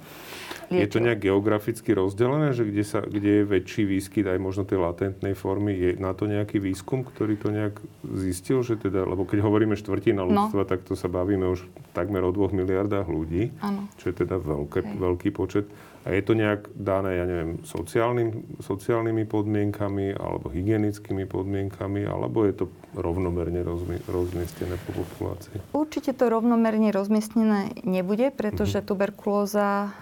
[0.80, 4.82] Je to nejak geograficky rozdelené, že kde, sa, kde je väčší výskyt aj možno tej
[4.82, 5.76] latentnej formy?
[5.76, 8.64] Je na to nejaký výskum, ktorý to nejak zistil?
[8.64, 10.30] Že teda, lebo keď hovoríme štvrtina no.
[10.30, 10.70] ľudstva, no.
[10.70, 13.86] tak to sa bavíme už takmer o dvoch miliardách ľudí, ano.
[14.00, 15.70] čo je teda veľké, veľký počet.
[16.04, 22.60] A je to nejak dané, ja neviem, sociálnym, sociálnymi podmienkami alebo hygienickými podmienkami, alebo je
[22.60, 23.64] to rovnomerne
[24.04, 25.72] rozmiestnené po populácii?
[25.72, 28.90] Určite to rovnomerne rozmiestnené nebude, pretože mm-hmm.
[28.92, 29.96] tuberkulóza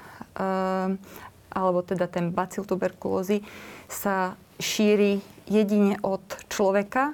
[1.53, 3.45] alebo teda ten bacil tuberkulózy
[3.87, 7.13] sa šíri jedine od človeka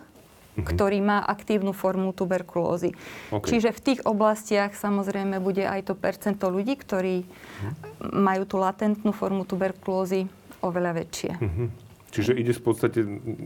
[0.58, 0.66] mm-hmm.
[0.74, 2.90] ktorý má aktívnu formu tuberkulózy.
[3.30, 3.56] Okay.
[3.56, 8.18] Čiže v tých oblastiach samozrejme bude aj to percento ľudí, ktorí mm-hmm.
[8.18, 10.26] majú tú latentnú formu tuberkulózy
[10.58, 11.32] oveľa väčšie.
[11.38, 11.87] Mm-hmm.
[12.08, 13.00] Čiže ide v podstate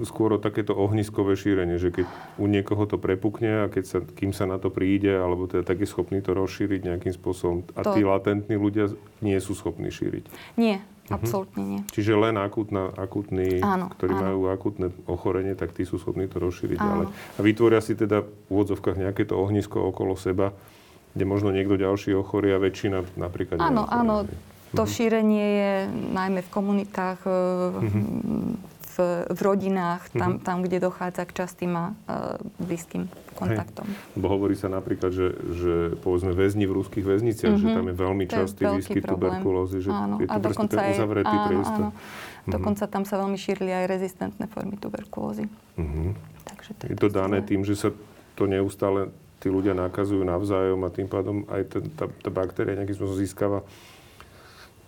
[0.07, 2.07] skôr o takéto ohniskové šírenie, že keď
[2.39, 5.83] u niekoho to prepukne a keď sa, kým sa na to príde, alebo teda tak
[5.83, 7.99] je schopný to rozšíriť nejakým spôsobom a to...
[7.99, 10.25] tí latentní ľudia nie sú schopní šíriť.
[10.55, 10.79] Nie,
[11.11, 11.19] Uh-huh.
[11.19, 11.81] Absolútne nie.
[11.91, 14.23] Čiže len akútna, akútni, áno, ktorí áno.
[14.23, 16.87] majú akútne ochorenie, tak tí sú schopní to rozšíriť áno.
[16.87, 17.07] ďalej.
[17.11, 20.55] A vytvoria si teda v úvodzovkách nejaké to ohnisko okolo seba,
[21.13, 24.31] kde možno niekto ďalší ochorí a väčšina napríklad Áno, áno.
[24.73, 24.91] To uh-huh.
[24.91, 25.73] šírenie je
[26.17, 30.45] najmä v komunitách, uh-huh v, v rodinách, tam, mm-hmm.
[30.45, 33.89] tam, kde dochádza k častým a uh, blízkym kontaktom.
[33.89, 34.21] Hej.
[34.21, 37.73] Bo hovorí sa napríklad, že, že povedzme väzni v rúských väzniciach, mm-hmm.
[37.73, 40.21] že tam je veľmi častý výskyt tuberkulózy, že áno.
[40.21, 41.85] je to a proste ten uzavretý áno, priestor.
[41.89, 41.91] Áno.
[41.93, 42.53] Mm-hmm.
[42.53, 45.49] Dokonca tam sa veľmi šírili aj rezistentné formy tuberkulózy.
[45.81, 46.09] Mm-hmm.
[46.43, 47.89] Takže to je, je to dané tým, že sa
[48.37, 49.09] to neustále
[49.41, 53.59] tí ľudia nakazujú navzájom a tým pádom aj ten, tá, tá baktéria nejakým spôsobom získava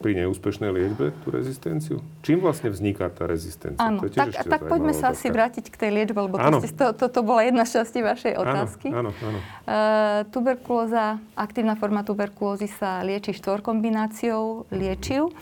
[0.05, 2.05] pri neúspešnej liečbe tú rezistenciu?
[2.21, 3.81] Čím vlastne vzniká tá rezistencia?
[3.81, 7.49] Áno, tak, tak poďme sa asi vrátiť k tej liečbe, lebo to, to, to bola
[7.49, 8.93] jedna z časti vašej otázky.
[8.93, 9.39] Áno, áno, áno.
[9.65, 15.33] Uh, tuberkulóza, aktívna forma tuberkulózy sa lieči štvorkombináciou liečiv,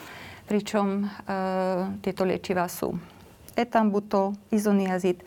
[0.47, 2.95] pričom uh, tieto liečivá sú
[3.57, 5.23] etambutol, izoniazid,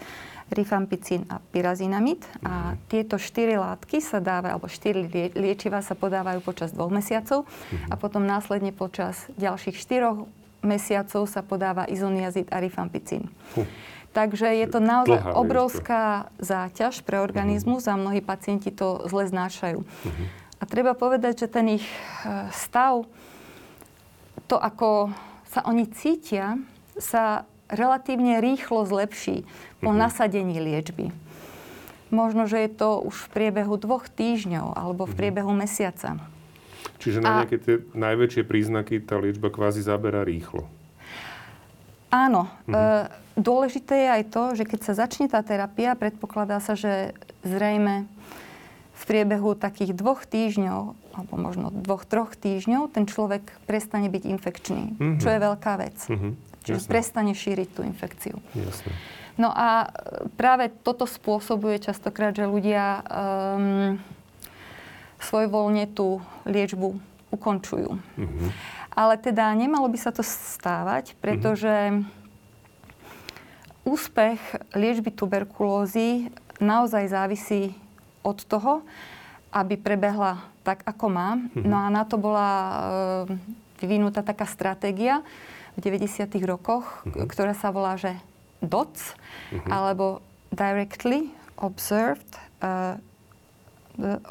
[0.54, 2.22] rifampicín a pyrazinamid.
[2.46, 7.50] A tieto štyri látky sa dávajú, alebo štyri liečiva sa podávajú počas dvoch mesiacov
[7.90, 10.30] a potom následne počas ďalších štyroch
[10.62, 13.30] mesiacov sa podáva izoniazid a rifampicín.
[14.16, 16.04] Takže je to naozaj Dlhá obrovská
[16.40, 19.84] záťaž pre organizmus a mnohí pacienti to zle znášajú.
[20.56, 23.04] A treba povedať, že ten ich e, stav,
[24.48, 25.12] to ako
[25.52, 26.56] sa oni cítia,
[26.96, 29.44] sa relatívne rýchlo zlepší
[29.82, 30.02] po mm-hmm.
[30.02, 31.12] nasadení liečby.
[32.14, 35.20] Možno, že je to už v priebehu dvoch týždňov alebo v mhm.
[35.20, 36.22] priebehu mesiaca.
[37.02, 40.70] Čiže na nejaké tie najväčšie príznaky tá liečba kvázi zabera rýchlo.
[42.14, 42.48] Áno.
[42.70, 42.72] Mm-hmm.
[42.72, 47.12] E, dôležité je aj to, že keď sa začne tá terapia, predpokladá sa, že
[47.44, 48.08] zrejme
[48.96, 54.84] v priebehu takých dvoch týždňov, alebo možno dvoch, troch týždňov, ten človek prestane byť infekčný,
[54.96, 55.20] mm-hmm.
[55.20, 55.98] čo je veľká vec.
[56.08, 56.32] Mm-hmm.
[56.66, 56.92] Čiže Jasne.
[56.92, 58.42] prestane šíriť tú infekciu.
[58.58, 58.92] Jasne.
[59.38, 59.92] No a
[60.40, 64.00] práve toto spôsobuje častokrát, že ľudia um,
[65.20, 66.96] svojvoľne tú liečbu
[67.36, 68.00] ukončujú.
[68.00, 68.50] Mm-hmm.
[68.96, 72.08] Ale teda nemalo by sa to stávať, pretože mm-hmm.
[73.84, 74.40] úspech
[74.72, 76.32] liečby tuberkulózy
[76.64, 77.76] naozaj závisí
[78.24, 78.88] od toho,
[79.52, 81.36] aby prebehla tak, ako má.
[81.36, 81.68] Mm-hmm.
[81.68, 82.74] No a na to bola uh,
[83.84, 85.20] vyvinutá taká stratégia,
[85.76, 86.32] v 90.
[86.48, 87.28] rokoch, uh-huh.
[87.28, 88.16] ktorá sa volá, že
[88.64, 89.70] DOTS, uh-huh.
[89.70, 90.24] alebo
[90.56, 92.28] Directly Observed
[92.64, 93.00] uh,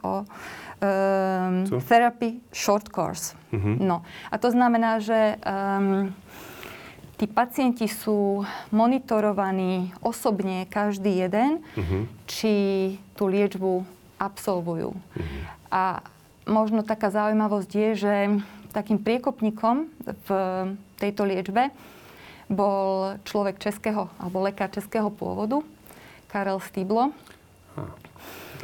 [0.04, 3.36] o, um, Therapy Short Course.
[3.52, 3.76] Uh-huh.
[3.80, 4.04] No.
[4.28, 6.12] A to znamená, že um,
[7.16, 12.04] tí pacienti sú monitorovaní osobne každý jeden, uh-huh.
[12.28, 12.54] či
[13.16, 13.84] tú liečbu
[14.20, 14.92] absolvujú.
[14.92, 15.40] Uh-huh.
[15.72, 16.04] A
[16.44, 18.14] možno taká zaujímavosť je, že
[18.74, 20.28] takým priekopníkom v
[20.98, 21.70] tejto liečbe
[22.50, 25.62] bol človek českého, alebo lekár českého pôvodu,
[26.28, 27.14] Karel Stiblo,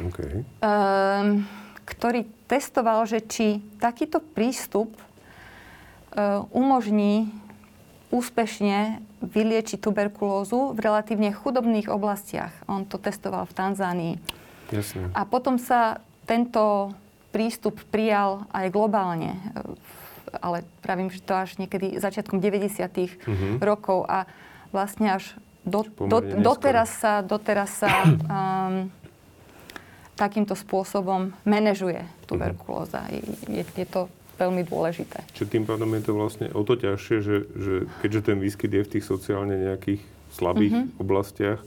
[0.03, 0.43] okay.
[0.61, 1.47] um,
[1.87, 7.31] ktorý testoval, že či takýto prístup uh, umožní
[8.11, 12.51] úspešne vyliečiť tuberkulózu v relatívne chudobných oblastiach.
[12.67, 14.15] On to testoval v Tanzánii.
[14.75, 15.15] Jasne.
[15.15, 16.91] A potom sa tento
[17.31, 19.39] prístup prijal aj globálne
[20.39, 22.87] ale pravím, že to až niekedy začiatkom 90.
[22.87, 23.53] Mm-hmm.
[23.59, 24.29] rokov a
[24.71, 25.35] vlastne až
[25.67, 28.89] do, do, doteraz sa, doteraz sa um,
[30.15, 33.05] takýmto spôsobom manažuje tuberkulóza.
[33.49, 34.07] Je, je to
[34.41, 35.21] veľmi dôležité.
[35.37, 38.85] Čiže tým pádom je to vlastne o to ťažšie, že, že keďže ten výskyt je
[38.85, 40.01] v tých sociálne nejakých
[40.33, 41.01] slabých mm-hmm.
[41.01, 41.61] oblastiach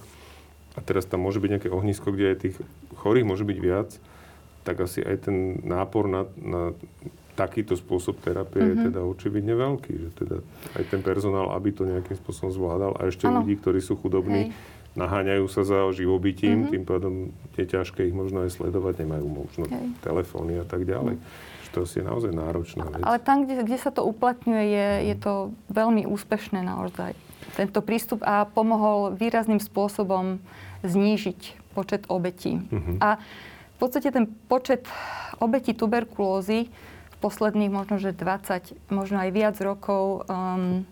[0.74, 2.57] a teraz tam môže byť nejaké ohnisko, kde aj tých
[2.98, 3.94] chorých môže byť viac,
[4.66, 6.62] tak asi aj ten nápor na, na
[7.35, 8.70] takýto spôsob terapie mm-hmm.
[8.70, 8.87] je mhm.
[8.90, 9.92] teda očividne veľký.
[9.94, 10.37] Že teda
[10.79, 13.42] aj ten personál, aby to nejakým spôsobom zvládal a ešte ano.
[13.42, 14.57] ľudí, ktorí sú chudobní, Hej.
[14.94, 16.73] naháňajú sa za živobytím, mm-hmm.
[16.73, 17.14] tým pádom
[17.59, 19.92] je ťažké ich možno aj sledovať, nemajú možno Hej.
[20.01, 21.18] telefóny a tak ďalej.
[21.18, 23.03] Mm to je naozaj náročná vec.
[23.03, 25.03] Ale tam, kde, kde sa to uplatňuje, je, mm.
[25.11, 25.33] je to
[25.75, 27.18] veľmi úspešné naozaj.
[27.59, 30.38] Tento prístup a pomohol výrazným spôsobom
[30.87, 32.62] znížiť počet obetí.
[32.62, 33.03] Mm-hmm.
[33.03, 33.18] A
[33.75, 34.87] v podstate ten počet
[35.42, 36.70] obetí tuberkulózy
[37.25, 40.85] posledných možno, že 20, možno aj viac rokov um,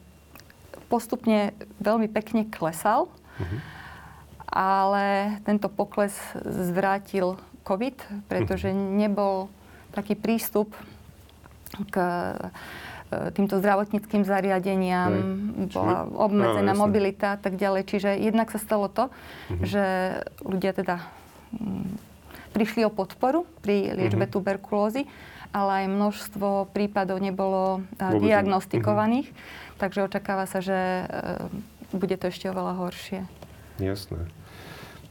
[0.88, 1.53] postupne
[1.85, 3.12] veľmi pekne klesal.
[3.37, 3.61] Mm-hmm.
[4.53, 5.05] Ale
[5.45, 6.12] tento pokles
[6.45, 7.37] zvrátil
[7.68, 8.97] COVID, pretože mm-hmm.
[8.97, 9.53] nebol
[9.92, 10.73] taký prístup
[11.88, 15.73] k e, týmto zdravotníckým zariadeniam, Hej.
[15.73, 17.88] bola obmedzená no, mobilita a tak ďalej.
[17.88, 19.64] Čiže jednak sa stalo to, uh-huh.
[19.64, 19.85] že
[20.45, 21.01] ľudia teda
[22.53, 24.37] prišli o podporu pri liečbe uh-huh.
[24.38, 25.09] tuberkulózy,
[25.53, 29.81] ale aj množstvo prípadov nebolo e, Vôbec diagnostikovaných, uh-huh.
[29.81, 31.05] takže očakáva sa, že e,
[31.97, 33.21] bude to ešte oveľa horšie.
[33.81, 34.29] Jasné.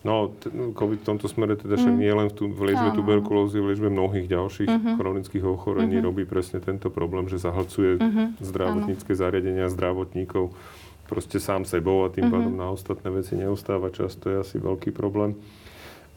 [0.02, 2.02] No, no, COVID v tomto smere teda však mm.
[2.02, 4.96] nie len v, tu, v liečbe tuberkulózy, v liečbe mnohých ďalších mm-hmm.
[4.98, 6.10] chronických ochorení mm-hmm.
[6.10, 8.28] robí presne tento problém, že zahlcuje mm-hmm.
[8.42, 10.58] zdravotnícke zariadenia zdravotníkov
[11.06, 12.34] proste sám sebou a tým mm-hmm.
[12.34, 14.18] pádom na ostatné veci neustáva čas.
[14.26, 15.38] To je asi veľký problém.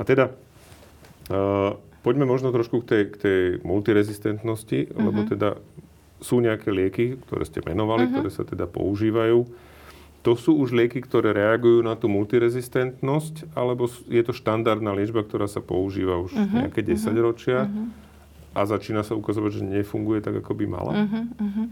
[0.01, 0.33] A teda,
[2.05, 5.05] poďme možno trošku k tej, k tej multirezistentnosti, mm-hmm.
[5.05, 5.49] lebo teda
[6.21, 8.15] sú nejaké lieky, ktoré ste menovali, mm-hmm.
[8.17, 9.45] ktoré sa teda používajú.
[10.25, 15.45] To sú už lieky, ktoré reagujú na tú multirezistentnosť, alebo je to štandardná liečba, ktorá
[15.45, 17.93] sa používa už uh-huh, nejaké 10 uh-huh, ročia uh-huh.
[18.57, 20.93] a začína sa ukazovať, že nefunguje tak, ako by mala?
[20.97, 21.67] Uh-huh, uh-huh.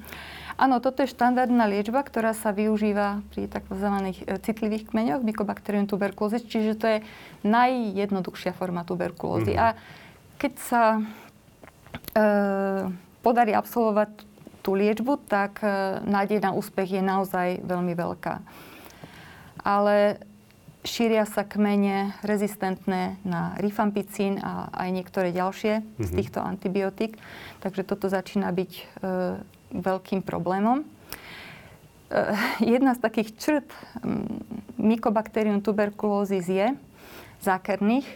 [0.60, 3.88] Áno, toto je štandardná liečba, ktorá sa využíva pri tzv.
[4.26, 6.98] E, citlivých kmeňoch Mycobacterium tuberculosis, čiže to je
[7.46, 9.56] najjednoduchšia forma tuberkulózy.
[9.56, 9.72] Uh-huh.
[9.72, 9.78] A
[10.36, 11.00] keď sa e,
[13.22, 14.10] podarí absolvovať
[14.62, 18.34] tú liečbu, tak e, nádej na úspech je naozaj veľmi veľká.
[19.62, 20.22] Ale
[20.82, 26.02] šíria sa kmene rezistentné na rifampicín a aj niektoré ďalšie mm-hmm.
[26.02, 26.16] z mhm.
[26.18, 27.12] týchto antibiotík.
[27.62, 28.82] Takže toto začína byť e,
[29.72, 30.84] veľkým problémom.
[30.84, 30.86] E,
[32.76, 33.68] jedna z takých črt
[34.76, 36.68] Mycobacterium tuberculosis je
[37.42, 38.06] zákerných,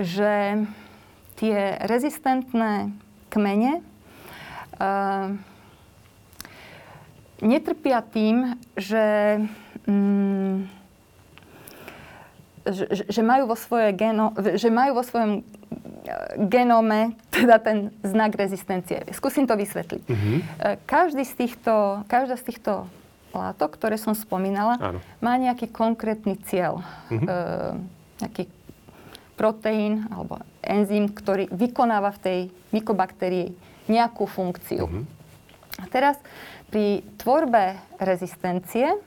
[0.00, 0.64] že
[1.36, 2.90] tie rezistentné
[3.28, 3.82] kmene e,
[7.42, 9.38] netrpia tým, že,
[9.90, 10.56] mm,
[12.70, 15.42] že, že, majú vo svoje geno, že majú vo svojom
[16.50, 19.06] genóme teda ten znak rezistencie.
[19.14, 20.04] Skúsim to vysvetliť.
[20.06, 20.38] Mm-hmm.
[20.86, 22.90] Každý z týchto, každá z týchto
[23.32, 24.98] látok, ktoré som spomínala, Áno.
[25.24, 26.84] má nejaký konkrétny cieľ.
[27.08, 27.26] Mm-hmm.
[27.26, 27.36] E,
[28.22, 28.44] nejaký
[29.34, 32.38] proteín alebo enzym, ktorý vykonáva v tej
[32.70, 33.56] mykobaktérii
[33.88, 34.86] nejakú funkciu.
[34.86, 35.04] Mm-hmm.
[35.80, 36.20] A teraz
[36.68, 38.98] pri tvorbe rezistencie e,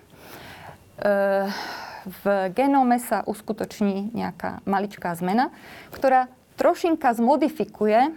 [2.06, 5.50] v genóme sa uskutoční nejaká maličká zmena,
[5.94, 8.12] ktorá trošinka zmodifikuje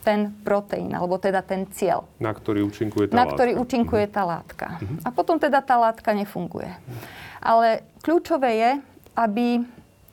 [0.00, 2.08] ten proteín, alebo teda ten cieľ.
[2.16, 3.36] Na ktorý účinkuje tá na látka.
[3.36, 4.66] ktorý účinkuje tá látka.
[4.80, 4.96] Uh-huh.
[5.04, 6.72] A potom teda tá látka nefunguje.
[7.40, 8.70] Ale kľúčové je,
[9.16, 9.46] aby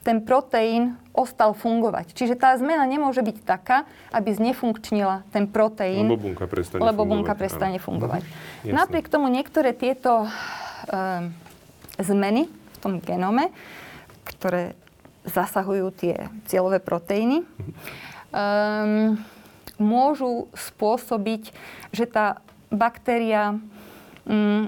[0.04, 2.16] ten proteín ostal fungovať.
[2.16, 6.08] Čiže tá zmena nemôže byť taká, aby znefunkčnila ten proteín.
[6.08, 7.12] Lebo bunka prestane lebo fungovať.
[7.12, 8.22] bunka prestane fungovať.
[8.64, 8.72] Mhm.
[8.72, 10.28] Napriek tomu niektoré tieto e,
[12.00, 13.50] zmeny v tom genome,
[14.24, 14.78] ktoré
[15.26, 17.46] zasahujú tie cieľové proteíny, e,
[19.78, 21.54] môžu spôsobiť,
[21.94, 23.56] že tá baktéria
[24.28, 24.66] mm,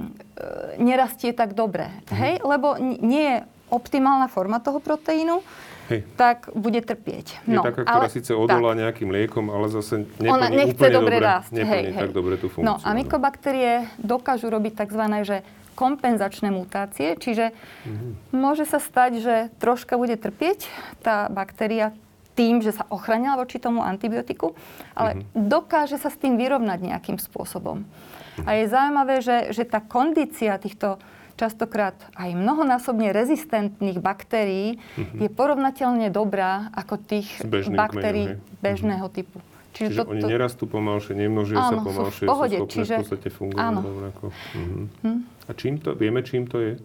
[0.81, 1.91] nerastie tak dobre.
[2.09, 2.17] Mhm.
[2.17, 2.35] Hej?
[2.43, 3.39] Lebo nie je
[3.71, 5.43] optimálna forma toho proteínu,
[5.91, 6.07] Hej.
[6.15, 7.43] tak bude trpieť.
[7.47, 8.79] No, je taká, ktorá ale, síce odolá tak.
[8.87, 11.51] nejakým liekom, ale zase neplní Ona nechce úplne dobre rásť.
[11.55, 12.15] Neplní hej, tak hej.
[12.15, 12.67] dobre tú funkciu.
[12.67, 15.03] No a mykobaktérie dokážu robiť tzv.
[15.27, 15.37] Že
[15.81, 18.37] kompenzačné mutácie, čiže mm-hmm.
[18.37, 20.69] môže sa stať, že troška bude trpieť
[21.01, 21.97] tá baktéria
[22.37, 24.53] tým, že sa ochránila voči tomu antibiotiku,
[24.93, 25.49] ale mm-hmm.
[25.49, 27.85] dokáže sa s tým vyrovnať nejakým spôsobom.
[27.85, 28.45] Mm-hmm.
[28.45, 31.01] A je zaujímavé, že, že tá kondícia týchto
[31.41, 35.25] častokrát aj mnohonásobne rezistentných baktérií mm-hmm.
[35.25, 37.29] je porovnateľne dobrá ako tých
[37.73, 39.17] baktérií kmeňom, bežného mm-hmm.
[39.17, 39.41] typu.
[39.71, 40.29] Čiže, čiže to, oni to...
[40.29, 42.95] nerastú pomalšie, nemnožia áno, sa pomalšie, sú, v pohode, sú schopné čiže...
[42.95, 43.81] v podstate fungovať áno.
[43.87, 44.25] rovnako.
[44.29, 44.85] Mm-hmm.
[45.07, 45.21] Hm.
[45.51, 46.79] A čím to, vieme, čím to je?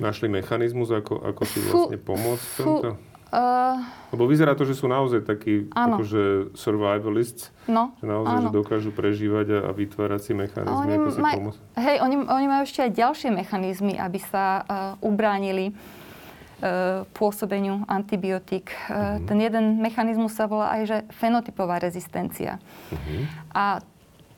[0.00, 2.90] Našli mechanizmus, ako, ako si vlastne pomôcť v tomto?
[3.28, 3.76] Uh,
[4.08, 9.52] Lebo vyzerá to, že sú naozaj takí akože survivalists, no, že naozaj že dokážu prežívať
[9.52, 11.60] a, a vytvárať si mechanizmy, ako si maj, pomôcť.
[11.76, 14.64] Hej, oni, oni majú ešte aj ďalšie mechanizmy, aby sa uh,
[15.04, 18.72] ubránili uh, pôsobeniu antibiotík.
[18.88, 19.28] Uh, uh-huh.
[19.28, 22.56] Ten jeden mechanizmus sa volá aj, že fenotypová rezistencia.
[22.88, 23.28] Uh-huh.
[23.52, 23.84] A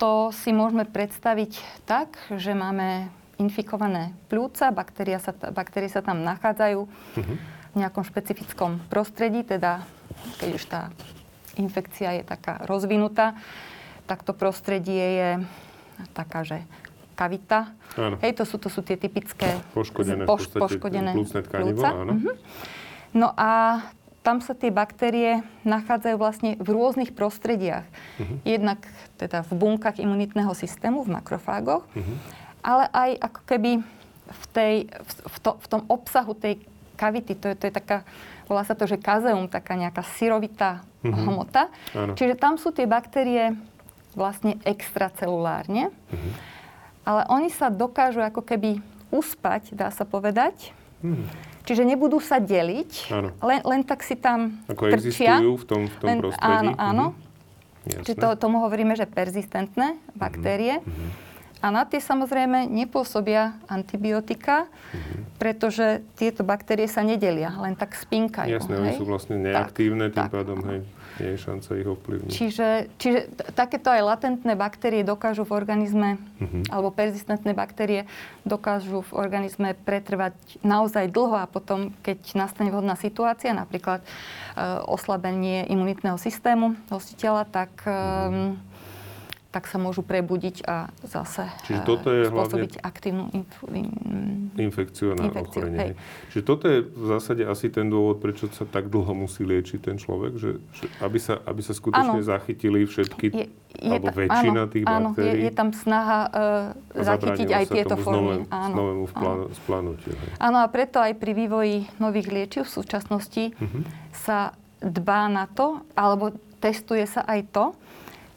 [0.00, 6.80] to si môžeme predstaviť tak, že máme infikované plúca, baktérie sa, baktérie sa tam nachádzajú.
[6.88, 7.38] Uh-huh
[7.70, 9.86] v nejakom špecifickom prostredí, teda
[10.42, 10.90] keď už tá
[11.54, 13.38] infekcia je taká rozvinutá,
[14.10, 15.30] tak to prostredie je
[16.10, 16.66] taká, že
[17.14, 17.70] kavita.
[17.94, 18.16] Áno.
[18.24, 21.80] Hej, to sú, to sú tie typické poškodené, poš, poškodené plúcne tkanivo.
[21.84, 22.12] Áno.
[22.16, 22.32] Mhm.
[23.10, 23.82] No a
[24.20, 27.88] tam sa tie baktérie nachádzajú vlastne v rôznych prostrediach.
[28.20, 28.37] Uh-huh.
[28.44, 28.85] Jednak
[29.16, 32.16] teda v bunkách imunitného systému, v makrofágoch, uh-huh.
[32.61, 33.70] ale aj ako keby
[34.30, 34.74] v, tej,
[35.09, 36.61] v, to, v tom obsahu tej
[37.00, 38.04] kavity, to je, to je taká,
[38.44, 41.24] volá sa to, že kazeum, taká nejaká syrovitá mm-hmm.
[41.24, 41.72] hmota.
[41.96, 42.12] Áno.
[42.12, 43.56] Čiže tam sú tie baktérie
[44.12, 46.33] vlastne extracelulárne, mm-hmm.
[47.09, 50.76] ale oni sa dokážu ako keby uspať, dá sa povedať.
[51.00, 51.49] Mm-hmm.
[51.70, 53.14] Čiže nebudú sa deliť,
[53.46, 55.38] len, len tak si tam Ako trčia.
[55.38, 56.50] existujú v tom, v tom len, prostredí.
[56.50, 57.06] Áno, áno.
[57.14, 58.02] Mm-hmm.
[58.11, 60.83] Čiže to, tomu hovoríme, že persistentné baktérie.
[60.83, 61.62] Mm-hmm.
[61.62, 65.38] A na tie samozrejme nepôsobia antibiotika, mm-hmm.
[65.38, 68.50] pretože tieto baktérie sa nedelia, len tak spinkajú.
[68.50, 70.30] Jasné, oni sú vlastne neaktívne, tak, tým tak.
[70.42, 70.80] pádom hej,
[71.20, 72.33] nie je šanca ich ovplyvniť.
[72.33, 73.18] Čiže, čiže
[73.52, 76.72] takéto aj latentné baktérie dokážu v organizme, mm-hmm.
[76.72, 78.09] alebo persistentné baktérie
[78.48, 84.09] dokážu v organizme pretrvať naozaj dlho a potom, keď nastane vhodná situácia, napríklad e,
[84.88, 88.69] oslabenie imunitného systému hostiteľa, tak mm-hmm
[89.50, 95.18] tak sa môžu prebudiť a zase Čiže toto je spôsobiť hlavne aktívnu inf- in- infekciu
[95.18, 95.78] ochorenie.
[95.78, 95.92] Hej.
[96.30, 99.98] Čiže toto je v zásade asi ten dôvod, prečo sa tak dlho musí liečiť ten
[99.98, 102.30] človek, že, že aby, sa, aby sa skutočne ano.
[102.30, 105.42] zachytili všetky, je, je alebo ta, väčšina áno, tých áno, baktérií.
[105.42, 108.46] Je, je tam snaha uh, zachytiť aj tieto formy.
[108.54, 109.06] Áno, novému
[109.50, 110.14] splánutiu.
[110.38, 113.82] Áno, a preto aj pri vývoji nových liečiv v súčasnosti uh-huh.
[114.14, 116.30] sa dbá na to, alebo
[116.62, 117.64] testuje sa aj to,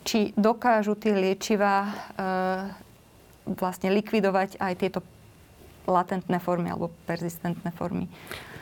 [0.04, 1.92] či dokážu tie liečivá e,
[3.48, 5.00] vlastne likvidovať aj tieto
[5.84, 8.08] latentné formy alebo persistentné formy.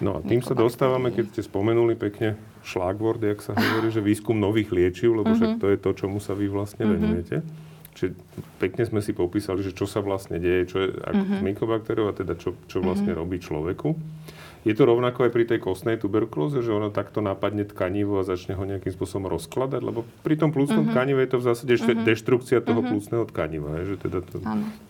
[0.01, 2.33] No a tým sa dostávame, keď ste spomenuli pekne
[2.65, 5.59] šlágvord, jak sa hovorí, že výskum nových liečiv, lebo však mhm.
[5.61, 6.91] to je to, čomu sa vy vlastne mhm.
[6.97, 7.37] venujete.
[7.41, 7.69] Mm-hmm.
[7.91, 8.15] Čiže
[8.55, 11.43] pekne sme si popísali, že čo sa vlastne deje, čo je ako mm-hmm.
[11.43, 13.19] mykobaktériou a teda čo, čo vlastne mm-hmm.
[13.19, 13.89] robí človeku.
[14.61, 18.53] Je to rovnako aj pri tej kostnej tuberkulóze, že ono takto napadne tkanivo a začne
[18.53, 19.81] ho nejakým spôsobom rozkladať?
[19.81, 20.93] Lebo pri tom plúcnom uh-huh.
[20.93, 22.05] tkanive je to v zásade uh-huh.
[22.05, 22.93] deštrukcia toho uh-huh.
[22.93, 24.37] plúcneho tkaniva, že teda to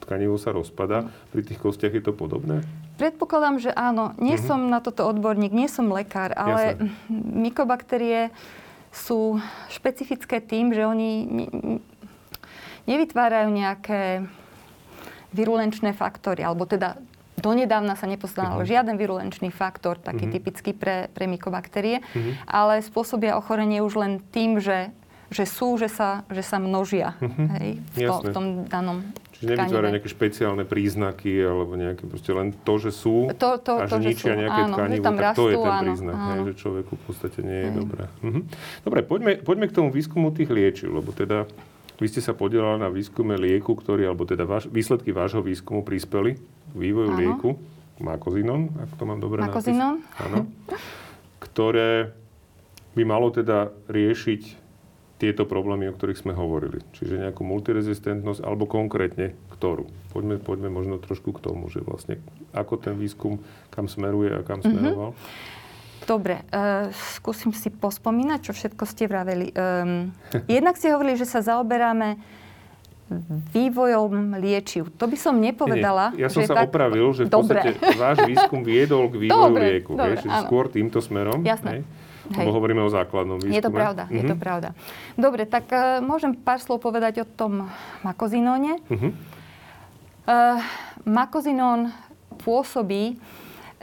[0.03, 1.07] tkanivo sa rozpada.
[1.31, 2.67] Pri tých kostiach je to podobné?
[2.99, 4.11] Predpokladám, že áno.
[4.19, 4.47] Nie uh-huh.
[4.51, 6.91] som na toto odborník, nie som lekár, ale Jasne.
[7.47, 8.35] mykobaktérie
[8.91, 9.39] sú
[9.71, 11.11] špecifické tým, že oni
[12.91, 14.27] nevytvárajú nejaké
[15.31, 16.99] virulenčné faktory, alebo teda
[17.41, 18.69] Donedávna sa nepoznal uh-huh.
[18.69, 20.35] žiaden virulenčný faktor, taký uh-huh.
[20.37, 22.33] typický pre, pre mykobaktérie, uh-huh.
[22.45, 24.93] ale spôsobia ochorenie už len tým, že,
[25.33, 27.47] že sú, že sa, že sa množia uh-huh.
[27.57, 29.01] hej, v, to, v tom danom
[29.41, 33.89] Čiže nevytvára nejaké špeciálne príznaky, alebo nejaké proste len to, že sú to, to, a
[33.89, 36.39] že to, ničia že nejaké áno, tkanivo, tak rastú, to je ten príznak, áno, hej,
[36.45, 38.03] že človeku v podstate nie je dobré.
[38.21, 38.41] Uh-huh.
[38.85, 41.49] Dobre, poďme, poďme k tomu výskumu tých liečiv, lebo teda
[41.97, 46.37] vy ste sa podielali na výskume lieku, ktorý, alebo teda váš, výsledky vášho výskumu prispeli
[46.75, 47.19] vývoju Áno.
[47.19, 47.49] lieku
[48.01, 50.01] Makozinon, ak to mám dobre Makozinon.
[50.17, 50.49] Áno.
[51.37, 52.11] Ktoré
[52.97, 54.61] by malo teda riešiť
[55.21, 56.81] tieto problémy, o ktorých sme hovorili.
[56.97, 59.85] Čiže nejakú multirezistentnosť, alebo konkrétne ktorú.
[60.09, 62.17] Poďme, poďme možno trošku k tomu, že vlastne
[62.57, 63.37] ako ten výskum
[63.69, 64.65] kam smeruje a kam mhm.
[64.65, 65.11] smeroval.
[65.13, 65.59] Mm-hmm.
[66.01, 69.53] Dobre, uh, skúsim si pospomínať, čo všetko ste vraveli.
[69.53, 70.09] Um,
[70.49, 72.17] jednak ste hovorili, že sa zaoberáme
[73.51, 74.89] vývojom liečiv.
[74.95, 76.15] To by som nepovedala.
[76.15, 76.71] Nie, ja som sa tak...
[76.71, 77.59] opravil, že v dobre.
[77.59, 79.91] podstate váš výskum viedol k vývoju dobre, lieku.
[79.99, 81.43] Dobre, vieš, skôr týmto smerom.
[81.43, 81.69] Jasné.
[81.71, 81.81] Hej?
[82.31, 82.45] Hej.
[82.47, 83.59] Lebo hovoríme o základnom výskume.
[83.59, 84.15] Je to pravda, uh-huh.
[84.15, 84.41] je to mhm.
[84.41, 84.69] pravda.
[85.19, 87.67] Dobre, tak uh, môžem pár slov povedať o tom
[88.05, 88.79] makozinóne.
[88.87, 89.11] Uh-huh.
[90.21, 90.61] Uh,
[91.03, 91.91] makozinón
[92.39, 93.19] pôsobí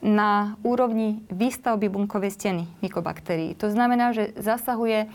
[0.03, 3.59] na úrovni výstavby bunkovej steny mykobaktérií.
[3.59, 5.09] To znamená, že zasahuje e,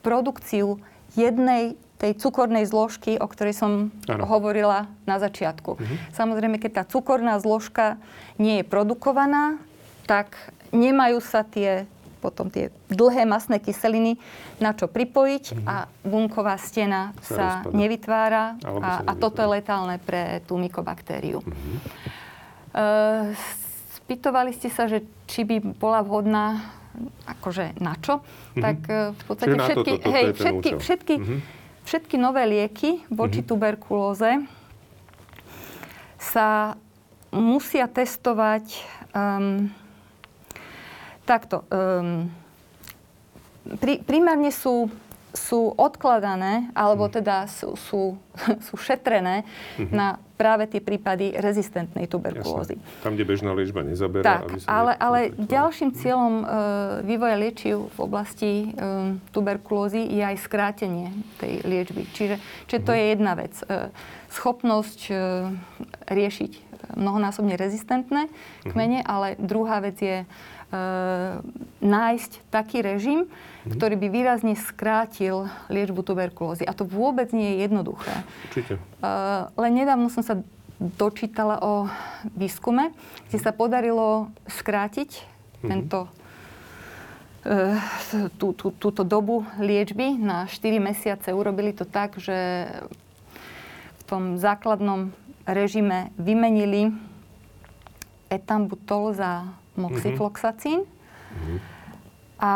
[0.00, 0.80] produkciu
[1.12, 4.24] jednej tej cukornej zložky, o ktorej som ano.
[4.24, 5.76] hovorila na začiatku.
[5.76, 5.96] Uh-huh.
[6.16, 8.00] Samozrejme, keď tá cukorná zložka
[8.40, 9.60] nie je produkovaná,
[10.08, 10.32] tak
[10.72, 11.84] nemajú sa tie
[12.20, 14.20] potom tie dlhé masné kyseliny
[14.60, 15.64] na čo pripojiť uh-huh.
[15.64, 21.40] a bunková stena sa, sa nevytvára a, a toto je letálne pre tú mykobaktériu.
[21.40, 23.32] Uh-huh.
[24.04, 26.60] spýtovali ste sa, že či by bola vhodná
[27.26, 28.62] akože na čo, mm-hmm.
[28.62, 31.40] tak e, v podstate Čiže všetky, to, to, to hej, všetky, všetky, mm-hmm.
[31.90, 33.50] Všetky nové lieky voči mm-hmm.
[33.50, 34.46] tuberkulóze
[36.22, 36.78] sa
[37.34, 38.78] musia testovať
[39.10, 39.66] um,
[41.26, 41.66] takto.
[41.66, 42.30] Um,
[43.82, 44.86] pri, primárne sú
[45.30, 47.12] sú odkladané, alebo mhm.
[47.22, 48.02] teda sú, sú,
[48.66, 49.46] sú šetrené
[49.78, 49.94] mm-hmm.
[49.94, 52.80] na práve tie prípady rezistentnej tuberkulózy.
[52.80, 53.04] Jasne.
[53.04, 54.24] Tam, kde bežná liečba nezaberá.
[54.24, 56.44] Tak, aby sa ale, ale ďalším cieľom e,
[57.04, 58.66] vývoja liečiv v oblasti e,
[59.36, 62.08] tuberkulózy je aj skrátenie tej liečby.
[62.16, 62.40] Čiže,
[62.72, 62.88] čiže mm-hmm.
[62.88, 62.98] to mhm.
[62.98, 63.54] je jedna vec.
[63.60, 63.64] E,
[64.32, 65.14] schopnosť e,
[66.08, 66.52] riešiť
[66.96, 68.32] mnohonásobne rezistentné
[68.64, 68.70] mhm.
[68.72, 69.12] kmene, mm-hmm.
[69.12, 70.24] ale druhá vec je
[71.82, 73.70] nájsť taký režim, mm-hmm.
[73.74, 76.62] ktorý by výrazne skrátil liečbu tuberkulózy.
[76.62, 78.14] A to vôbec nie je jednoduché.
[78.46, 78.78] Určite.
[79.02, 80.38] Uh, len nedávno som sa
[80.78, 81.90] dočítala o
[82.38, 82.94] výskume,
[83.28, 85.68] kde sa podarilo skrátiť mm-hmm.
[85.68, 87.74] tento uh,
[88.38, 91.34] tú, tú, túto dobu liečby na 4 mesiace.
[91.34, 92.70] Urobili to tak, že
[93.98, 95.10] v tom základnom
[95.50, 96.94] režime vymenili
[98.30, 99.50] etambutol za
[99.80, 100.84] moxifloxacín.
[100.84, 101.80] Mm-hmm
[102.40, 102.52] a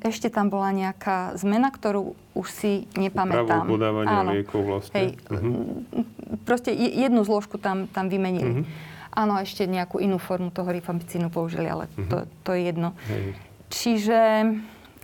[0.00, 3.68] ešte tam bola nejaká zmena, ktorú už si nepamätám.
[3.68, 4.30] Právo podávania Áno.
[4.32, 4.96] liekov vlastne.
[4.96, 5.84] Hej, uh-huh.
[6.48, 8.64] Proste jednu zložku tam, tam vymenili.
[8.64, 9.12] Uh-huh.
[9.12, 12.08] Áno, ešte nejakú inú formu toho rifamicínu použili, ale uh-huh.
[12.08, 12.96] to, to je jedno.
[13.12, 13.36] Hej.
[13.68, 14.20] Čiže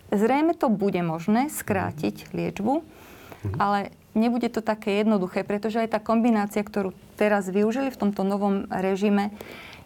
[0.08, 3.54] zrejme to bude možné skrátiť liečbu, uh-huh.
[3.60, 8.64] ale nebude to také jednoduché, pretože aj tá kombinácia, ktorú teraz využili v tomto novom
[8.72, 9.36] režime,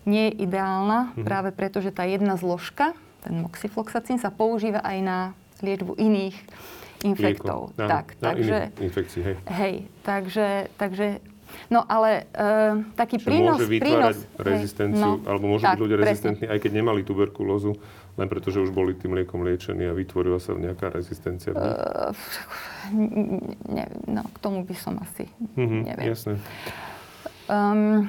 [0.09, 1.25] nie je ideálna, uh-huh.
[1.27, 5.19] práve preto, že tá jedna zložka ten moxifloxacín sa používa aj na
[5.63, 6.37] liečbu iných
[7.07, 7.71] infektov.
[7.79, 9.37] Na, tak, na takže, infekcií, hej.
[9.47, 11.23] Hej, takže, takže
[11.69, 13.61] No ale e, taký Čo prínos...
[13.61, 16.09] môže vytvárať prínos, rezistenciu, hej, no, alebo môžu tak, byť ľudia presne.
[16.09, 17.73] rezistentní, aj keď nemali tuberkulózu,
[18.17, 21.53] len preto, že už boli tým liekom liečení a vytvorila sa nejaká rezistencia.
[21.53, 22.17] Uh,
[23.69, 26.07] ne, no, k tomu by som asi mm-hmm, neviem.
[26.09, 26.41] Jasné.
[27.53, 28.09] Um,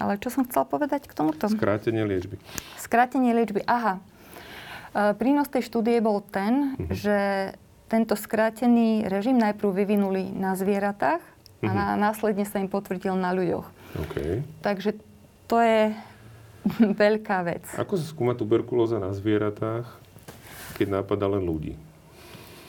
[0.00, 1.44] ale čo som chcela povedať k tomuto?
[1.52, 2.40] Skrátenie liečby.
[2.80, 4.00] Skrátenie liečby, aha.
[4.96, 6.88] E, prínos tej štúdie bol ten, mm-hmm.
[6.96, 7.18] že
[7.92, 11.68] tento skrátený režim najprv vyvinuli na zvieratách mm-hmm.
[11.68, 11.76] a mhm.
[11.76, 13.66] na, následne sa im potvrdil na ľuďoch.
[14.08, 14.40] Okay.
[14.64, 14.96] Takže
[15.44, 15.92] to je
[17.04, 17.68] veľká vec.
[17.76, 19.84] Ako sa skúma tuberkulóza na zvieratách,
[20.80, 21.76] keď nápada len ľudí?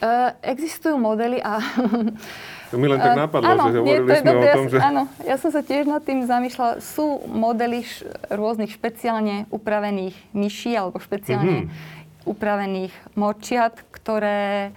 [0.04, 1.64] Uh, existujú modely a...
[2.72, 4.78] To mi len tak napadlo, uh, že hovorili sme dobre, o tom, že...
[4.80, 6.80] Áno, ja som sa tiež nad tým zamýšľala.
[6.80, 14.72] Sú modely š, rôznych špeciálne upravených myší alebo špeciálne mm-hmm upravených močiat, ktoré e,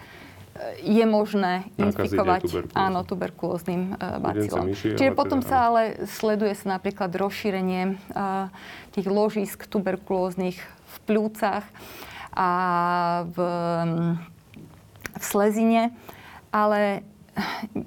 [0.81, 4.73] je možné infikovať áno, tuberkulóznym uh, bacilom.
[4.73, 8.49] Myši, Čiže potom teda, sa ale sleduje sa napríklad rozšírenie uh,
[8.97, 11.65] tých ložisk tuberkulóznych v pľúcach
[12.35, 12.51] a
[13.31, 13.39] v,
[15.15, 15.93] v slezine,
[16.51, 17.07] ale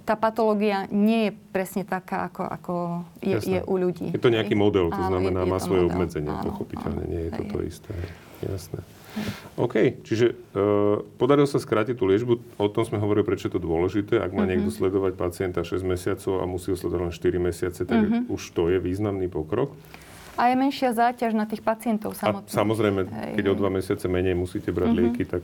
[0.03, 2.73] tá patológia nie je presne taká, ako, ako
[3.23, 4.11] je, je u ľudí.
[4.11, 5.93] Je to nejaký model, to áno, znamená, je, je má svoje model.
[5.95, 7.91] obmedzenia, áno, pochopiteľne, áno, nie je to to isté.
[8.43, 8.79] Jasné.
[9.57, 13.61] OK, čiže uh, podarilo sa skrátiť tú liečbu, o tom sme hovorili, prečo je to
[13.63, 14.21] dôležité.
[14.21, 14.49] Ak má mm-hmm.
[14.53, 18.29] niekto sledovať pacienta 6 mesiacov a musí ho sledovať len 4 mesiace, tak mm-hmm.
[18.29, 19.73] už to je významný pokrok.
[20.37, 22.53] A je menšia záťaž na tých pacientov samotných.
[22.53, 23.53] A samozrejme, hej, keď hej.
[23.53, 25.09] o dva mesiace menej musíte brať mm-hmm.
[25.09, 25.41] lieky, tak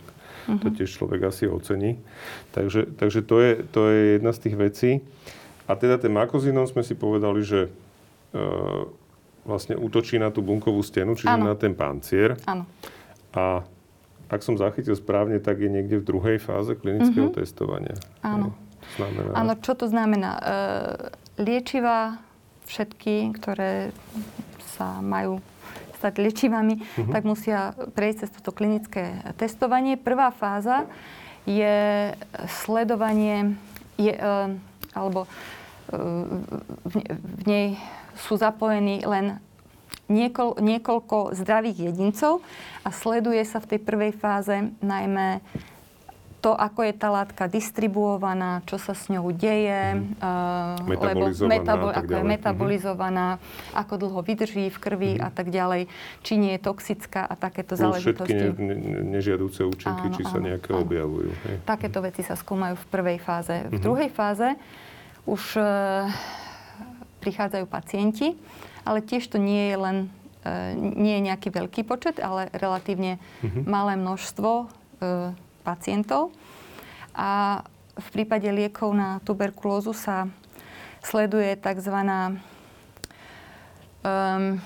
[0.47, 0.61] mm-hmm.
[0.61, 1.99] to tiež človek asi ocení.
[2.51, 4.91] Takže, takže to, je, to je jedna z tých vecí.
[5.67, 7.71] A teda ten makozinom sme si povedali, že
[8.35, 8.83] uh,
[9.47, 11.51] vlastne útočí na tú bunkovú stenu, čiže ano.
[11.51, 12.35] na ten pancier.
[12.47, 12.67] Áno.
[13.31, 13.63] A
[14.31, 17.39] ak som zachytil správne, tak je niekde v druhej fáze klinického mm-hmm.
[17.43, 17.95] testovania.
[18.23, 18.55] Áno.
[18.99, 19.29] Znamená...
[19.35, 20.31] Áno, čo to znamená?
[20.35, 20.43] E,
[21.39, 22.19] liečiva
[22.67, 23.95] všetky, ktoré
[24.75, 25.39] sa majú
[26.03, 27.13] stať liečivami, mm-hmm.
[27.15, 29.95] tak musia prejsť cez toto klinické testovanie.
[29.95, 30.83] Prvá fáza
[31.47, 32.11] je
[32.67, 33.55] sledovanie,
[33.95, 34.19] je, e,
[34.91, 35.27] alebo e,
[36.83, 37.67] v, v nej
[38.19, 39.39] sú zapojení len
[40.11, 42.43] niekoľ, niekoľko zdravých jedincov
[42.83, 45.39] a sleduje sa v tej prvej fáze najmä
[46.43, 50.19] to, ako je tá látka distribuovaná, čo sa s ňou deje, mm.
[50.19, 53.79] uh, lebo metabol, ako je metabolizovaná, mm-hmm.
[53.79, 55.23] ako dlho vydrží v krvi mm.
[55.23, 55.87] a tak ďalej,
[56.19, 58.35] či nie je toxická a takéto Plus záležitosti.
[58.35, 60.83] Všetky ne, ne, nežiaduce účinky, áno, či sa nejaké áno.
[60.83, 61.31] objavujú.
[61.47, 61.55] Hej.
[61.63, 63.55] Takéto veci sa skúmajú v prvej fáze.
[63.55, 63.79] V mm-hmm.
[63.79, 64.49] druhej fáze
[65.23, 66.11] už uh,
[67.23, 68.35] prichádzajú pacienti,
[68.83, 69.97] ale tiež to nie je len
[70.43, 73.63] e, nie je nejaký veľký počet, ale relatívne mm-hmm.
[73.63, 74.65] malé množstvo e,
[75.63, 76.35] pacientov.
[77.15, 77.63] A
[77.95, 80.27] v prípade liekov na tuberkulózu sa
[81.05, 81.97] sleduje tzv.
[84.03, 84.59] Um,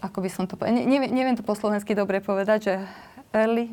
[0.00, 2.74] ako by som to povedal, neviem, neviem to po slovensky dobre povedať, že
[3.30, 3.70] early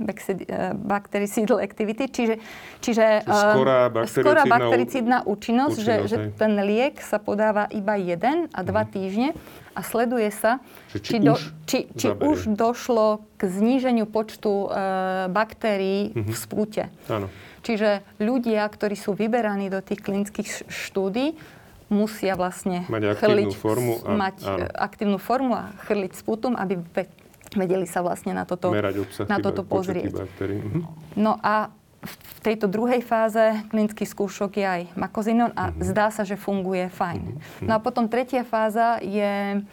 [0.86, 2.36] bactericidal activity, čiže,
[2.78, 8.60] čiže skorá baktericídna, baktericídna účinnosť, účinnosť že, že ten liek sa podáva iba jeden a
[8.62, 8.90] dva mm.
[8.94, 9.30] týždne
[9.78, 10.58] a sleduje sa,
[10.90, 11.38] či, či, do,
[11.70, 14.68] či, či už došlo k zníženiu počtu e,
[15.30, 16.26] baktérií mm-hmm.
[16.26, 16.42] v mhm.
[16.42, 16.84] spúte.
[17.06, 17.30] Áno.
[17.62, 21.38] Čiže ľudia, ktorí sú vyberaní do tých klinických štúdí,
[21.94, 24.66] musia vlastne mať aktívnu formu a, mať áno.
[24.76, 26.82] aktívnu formu a chrliť sputum, aby
[27.56, 28.74] vedeli sa vlastne na toto,
[29.28, 30.28] na toto pozrieť.
[30.42, 30.80] Mhm.
[31.16, 31.72] No a
[32.04, 33.42] v tejto druhej fáze
[33.74, 35.84] klinický skúšok je aj makozinon a mm-hmm.
[35.84, 37.24] zdá sa, že funguje fajn.
[37.24, 37.68] Mm-hmm.
[37.68, 39.66] No a potom tretia fáza je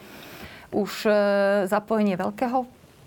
[0.73, 1.11] už e,
[1.69, 2.65] zapojenie veľkého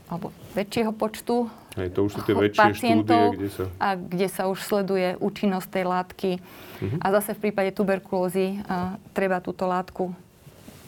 [0.09, 3.65] alebo väčšieho počtu Hej, to už sú tie väčšie štúdie, kde sa...
[3.79, 6.31] A kde sa už sleduje účinnosť tej látky.
[6.43, 6.99] Mm-hmm.
[6.99, 10.11] A zase v prípade tuberkulózy uh, treba túto látku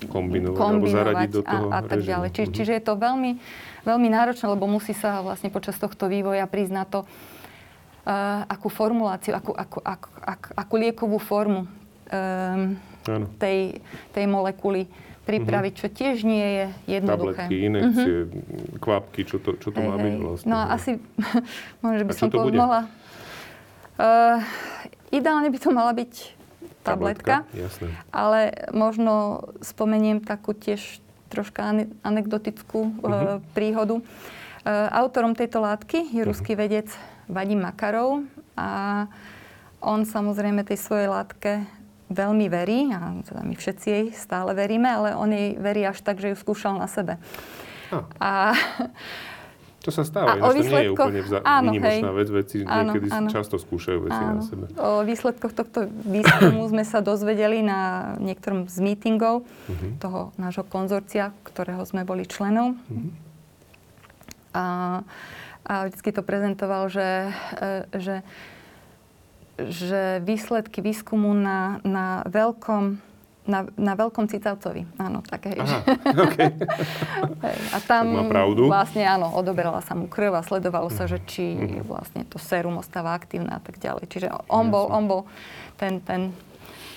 [0.08, 2.28] kombinovať, kombinovať alebo zaradiť do toho a, a tak ďalej.
[2.32, 2.56] Či, mm-hmm.
[2.56, 3.32] Čiže je to veľmi,
[3.86, 7.06] veľmi náročné, lebo musí sa vlastne počas tohto vývoja prísť na to,
[8.48, 11.68] akú formuláciu, akú, akú, akú, akú, akú liekovú formu
[12.10, 12.76] um,
[13.36, 13.80] tej,
[14.12, 14.88] tej molekuly
[15.30, 16.66] pripraviť, čo tiež nie je
[16.98, 17.46] jednoduché.
[17.46, 18.78] Tabletky, inekcie, uh-huh.
[18.82, 20.48] kvapky, čo to, čo to hej, má byť vlastne.
[20.50, 20.90] No asi,
[21.84, 22.90] možno by som to mohla...
[24.00, 24.40] Uh,
[25.12, 26.12] ideálne by to mala byť
[26.80, 27.88] tabletka, tabletka jasné.
[28.08, 31.68] ale možno spomeniem takú tiež troška
[32.00, 33.44] anekdotickú uh-huh.
[33.54, 34.00] príhodu.
[34.00, 36.28] Uh, autorom tejto látky je uh-huh.
[36.32, 36.90] ruský vedec
[37.30, 38.26] Vadim Makarov
[38.58, 39.06] a
[39.80, 41.64] on samozrejme tej svojej látke
[42.10, 46.18] veľmi verí, a teda my všetci jej stále veríme, ale on jej verí až tak,
[46.18, 47.22] že ju skúšal na sebe.
[47.94, 48.04] Ah.
[48.18, 48.30] A,
[49.80, 52.18] to sa stáva, a o to nie je úplne vza- áno, výnimočná hej.
[52.20, 53.28] vec, veci áno, niekedy áno.
[53.32, 54.36] často skúšajú veci áno.
[54.36, 54.64] na sebe.
[54.76, 59.90] O výsledkoch tohto výskumu sme sa dozvedeli na niektorom z meetingov uh-huh.
[60.02, 62.76] toho nášho konzorcia, ktorého sme boli členom.
[62.76, 63.10] Uh-huh.
[64.52, 64.64] A,
[65.66, 67.30] a vždycky to prezentoval, že,
[67.60, 68.14] e, že
[69.68, 73.10] že výsledky výskumu na, na veľkom
[73.50, 74.86] na, na veľkom cicavcovi.
[75.00, 75.58] Áno, také.
[75.58, 75.82] Aha,
[76.28, 76.54] okay.
[77.74, 78.70] a tam pravdu.
[78.70, 81.82] vlastne áno, odoberala sa mu krv a sledovalo sa, že či mhm.
[81.88, 84.06] vlastne to sérum ostáva aktívne a tak ďalej.
[84.06, 85.20] Čiže on bol, on bol
[85.80, 86.30] ten, ten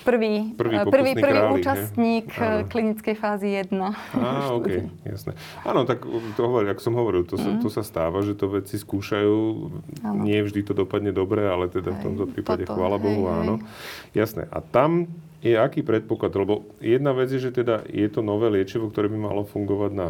[0.04, 2.28] prvý, prvý, eh, prvý, prvý králi, účastník?
[2.36, 3.96] Eh, klinickej fázy 1.
[4.14, 4.68] Á, OK,
[5.08, 5.32] jasné.
[5.64, 6.04] Áno, tak
[6.36, 7.42] to hovorí, ako som hovoril, to, mm.
[7.42, 7.60] sa, mhm.
[7.64, 9.36] to sa stáva, že to veci skúšajú.
[10.04, 10.22] Áno.
[10.22, 13.34] Nie vždy to dopadne dobre, ale teda hej, v tomto prípade, toto, chvála Bohu, hej,
[13.40, 13.54] áno.
[14.12, 14.28] Hej.
[14.28, 14.42] Jasné.
[14.52, 15.08] A tam
[15.40, 16.32] je aký predpoklad?
[16.36, 20.08] Lebo jedna vec je, že teda je to nové liečivo, ktoré by malo fungovať na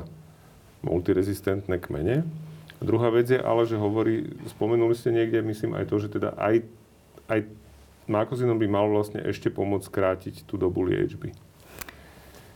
[0.84, 2.26] multirezistentné kmene.
[2.84, 6.68] Druhá vec je ale, že hovorí, spomenuli ste niekde, myslím aj to, že teda aj,
[7.32, 7.40] aj
[8.04, 11.32] Mákozinom by mal vlastne ešte pomôcť skrátiť tú dobu liečby.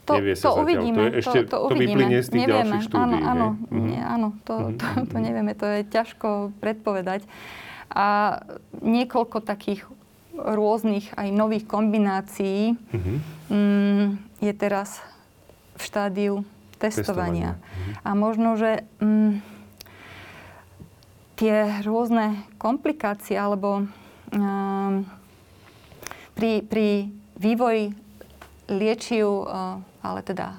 [0.08, 0.64] To, Nevie sa to zatiaľ.
[0.64, 0.96] uvidíme.
[0.96, 2.56] To, je ešte, to, to, to vyplynie z tých nevieme.
[2.56, 3.04] ďalších štúdí.
[3.04, 3.84] Áno, áno, mm-hmm.
[3.84, 4.78] nie, áno to, mm-hmm.
[4.80, 5.52] to, to nevieme.
[5.52, 6.28] To je ťažko
[6.64, 7.20] predpovedať.
[7.92, 8.06] A
[8.80, 9.84] niekoľko takých
[10.38, 13.16] rôznych aj nových kombinácií mm-hmm.
[13.52, 14.06] mm,
[14.40, 15.04] je teraz
[15.76, 16.34] v štádiu
[16.80, 16.80] testovania.
[16.80, 17.50] testovania.
[17.52, 17.92] Mm-hmm.
[18.04, 18.70] A možno, že
[19.00, 19.32] mm,
[21.36, 23.84] tie rôzne komplikácie alebo
[24.32, 25.17] mm,
[26.38, 27.90] pri, pri vývoji
[28.70, 30.54] liečiv, eh, ale teda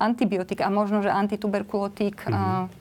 [0.00, 2.72] antibiotik a možno, že antituberkulotík mm-hmm.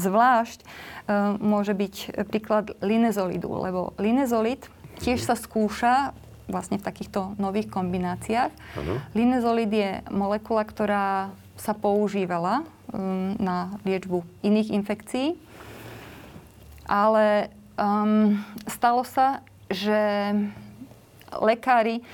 [0.00, 4.64] zvlášť, eh, môže byť príklad linezolidu, lebo linezolid
[5.04, 6.16] tiež sa skúša
[6.46, 8.54] vlastne v takýchto nových kombináciách.
[8.78, 9.02] Ano.
[9.12, 12.62] Linezolid je molekula, ktorá sa používala
[12.94, 15.34] um, na liečbu iných infekcií,
[16.86, 18.38] ale um,
[18.70, 20.30] stalo sa, že
[21.34, 22.04] lekári eh,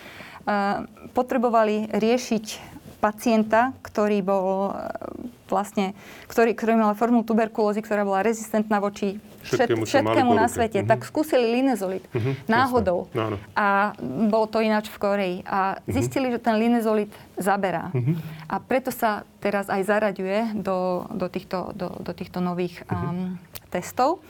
[1.13, 5.93] potrebovali riešiť pacienta, ktorý bol eh, vlastne,
[6.31, 10.93] ktorý, ktorý mal formu tuberkulózy, ktorá bola rezistentná voči všetkému, všetkému na svete, mm-hmm.
[10.97, 13.11] tak skúsili linezolid mm-hmm, náhodou.
[13.13, 13.37] No.
[13.53, 15.37] A bolo to ináč v Koreji.
[15.45, 15.93] A mhm.
[15.93, 16.41] zistili, mm-hmm.
[16.41, 17.91] že ten linezolid zaberá.
[17.93, 18.15] Mm-hmm.
[18.49, 23.29] A preto sa teraz aj zaraďuje do, do, týchto, do, do týchto nových um, mm-hmm.
[23.69, 24.23] testov.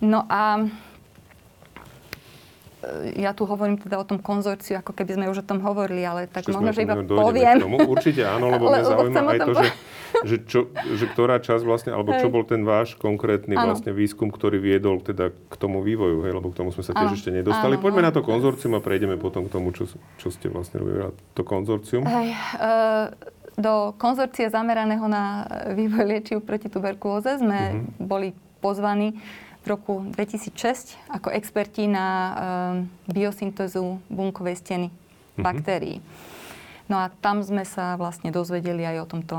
[0.00, 0.64] No a
[3.16, 6.24] ja tu hovorím teda o tom konzorciu, ako keby sme už o tom hovorili, ale
[6.24, 7.56] tak Čiže možno, že iba poviem.
[7.60, 7.76] Tomu.
[7.84, 9.68] Určite áno, lebo mňa zaujíma aj to, že,
[10.24, 10.60] že, čo,
[10.96, 12.24] že ktorá časť vlastne, alebo hej.
[12.24, 13.72] čo bol ten váš konkrétny ano.
[13.72, 17.10] vlastne výskum, ktorý viedol teda k tomu vývoju, hej, lebo k tomu sme sa tiež
[17.12, 17.18] ano.
[17.20, 17.76] ešte nedostali.
[17.76, 19.84] Ano, Poďme na to konzorcium a prejdeme potom k tomu, čo,
[20.16, 22.08] čo ste vlastne robili to konzorcium.
[22.08, 23.12] Hej, uh,
[23.60, 25.44] do konzorcia zameraného na
[25.76, 28.08] vývoj liečiv proti tuberkulóze sme uh-huh.
[28.08, 28.32] boli
[28.64, 29.20] pozvaní
[29.60, 32.34] v roku 2006 ako experti na um,
[33.12, 35.44] biosyntézu bunkovej steny mm-hmm.
[35.44, 36.00] baktérií.
[36.88, 39.36] No a tam sme sa vlastne dozvedeli aj o tomto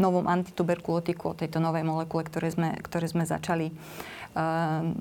[0.00, 3.72] novom antituberkulotiku, o tejto novej molekule, ktoré sme, ktoré sme začali
[4.36, 4.92] uh,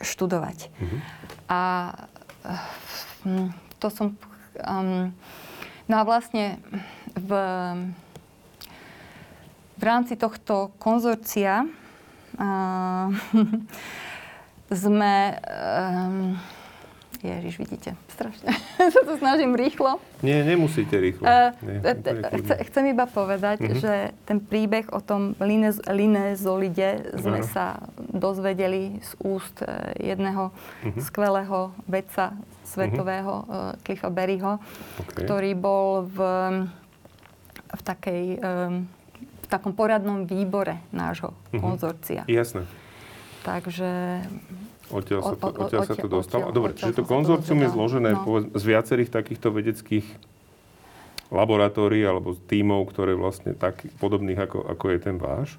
[0.00, 0.68] študovať.
[0.68, 1.00] Mm-hmm.
[1.48, 1.60] A
[2.46, 3.50] uh,
[3.80, 4.16] to som...
[4.60, 5.12] Um,
[5.88, 6.60] no a vlastne
[7.16, 7.30] v,
[9.80, 11.64] v rámci tohto konzorcia
[12.38, 13.10] uh,
[14.82, 15.14] sme...
[15.48, 16.38] Um,
[17.20, 18.48] Ježiš, vidíte, strašne
[18.96, 20.00] sa to snažím rýchlo.
[20.24, 21.28] Nie, nemusíte rýchlo.
[21.28, 21.92] Uh, Nie,
[22.40, 23.76] chce, chcem iba povedať, uh-huh.
[23.76, 27.52] že ten príbeh o tom linez, linezolide sme uh-huh.
[27.52, 29.68] sa dozvedeli z úst e,
[30.00, 30.96] jedného uh-huh.
[30.96, 32.32] skvelého vedca
[32.64, 33.76] svetového, uh-huh.
[33.84, 35.28] Cliffa Berryho, okay.
[35.28, 36.18] ktorý bol v,
[37.68, 38.99] v, takej, v
[39.50, 41.58] takom poradnom výbore nášho uh-huh.
[41.58, 42.22] konzorcia.
[42.30, 42.64] Jasné.
[43.42, 44.22] Takže
[44.90, 46.50] Odtiaľ sa to, odtiaľ sa to dostalo.
[46.50, 48.42] Dobre, čiže to konzorcium je zložené no.
[48.50, 50.02] z viacerých takýchto vedeckých
[51.30, 55.54] laboratórií alebo tímov, ktoré vlastne tak podobných ako, ako je ten váš.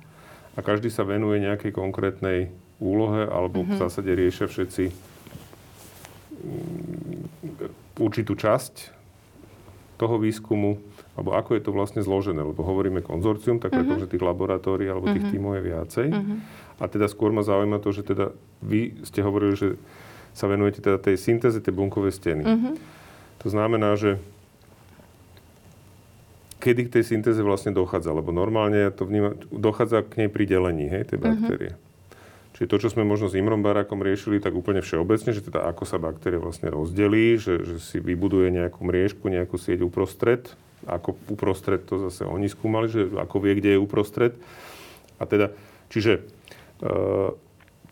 [0.55, 2.51] A každý sa venuje nejakej konkrétnej
[2.83, 3.71] úlohe alebo mm-hmm.
[3.71, 3.81] v mhm.
[3.87, 4.85] zásade riešia všetci
[6.43, 8.99] mm, určitú časť
[9.95, 10.81] toho výskumu,
[11.11, 13.99] alebo ako je to vlastne zložené, lebo hovoríme konzorcium, tak mm-hmm.
[13.99, 15.33] že tých laboratórií alebo tých mm-hmm.
[15.35, 16.07] tímov je viacej.
[16.07, 16.37] Mm-hmm.
[16.79, 18.31] A teda skôr ma zaujíma to, že teda
[18.63, 19.69] vy ste hovorili, že
[20.31, 22.43] sa venujete teda tej syntéze tej bunkovej steny.
[22.47, 22.73] Mm-hmm.
[23.43, 24.23] To znamená, že
[26.61, 28.13] kedy k tej syntéze vlastne dochádza?
[28.15, 31.25] Lebo normálne to vníma, dochádza k nej pri delení hej, tej mhm.
[31.25, 31.73] baktérie.
[31.75, 31.89] Mm-hmm.
[32.51, 35.81] Čiže to, čo sme možno s Imrom Barákom riešili, tak úplne všeobecne, že teda ako
[35.81, 40.45] sa baktéria vlastne rozdelí, že, že si vybuduje nejakú mriežku, nejakú sieť uprostred.
[40.89, 44.33] Ako uprostred to zase oni skúmali, že ako vie, kde je uprostred.
[45.21, 45.53] A teda,
[45.93, 46.25] čiže
[46.81, 47.37] Ehm,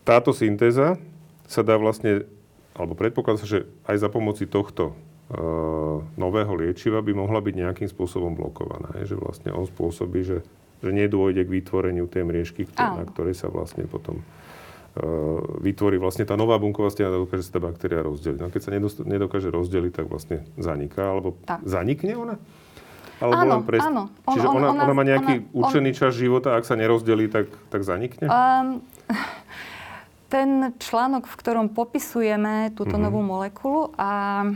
[0.02, 0.98] táto syntéza
[1.46, 2.26] sa dá vlastne,
[2.74, 4.98] alebo predpokladá sa, že aj za pomoci tohto
[5.30, 8.90] ehm, nového liečiva by mohla byť nejakým spôsobom blokovaná.
[9.02, 10.38] Je, že vlastne on spôsobí, že,
[10.82, 14.18] že nedôjde k vytvoreniu tej mriežky, ktoré, na ktorej sa vlastne potom
[14.98, 18.38] ehm, vytvorí vlastne tá nová bunková stena, dokáže sa tá baktéria rozdeliť.
[18.42, 18.74] No keď sa
[19.06, 21.62] nedokáže rozdeliť, tak vlastne zaniká, alebo tak.
[21.62, 22.36] zanikne ona?
[23.20, 23.80] Alebo áno, len pres...
[23.84, 24.02] áno.
[24.24, 25.96] On, Čiže on, ona, ona, ona má nejaký ona, určený on...
[25.96, 28.26] čas života, ak sa nerozdelí, tak, tak zanikne?
[28.26, 28.80] Um,
[30.30, 33.04] ten článok, v ktorom popisujeme túto mm-hmm.
[33.10, 34.48] novú molekulu a e,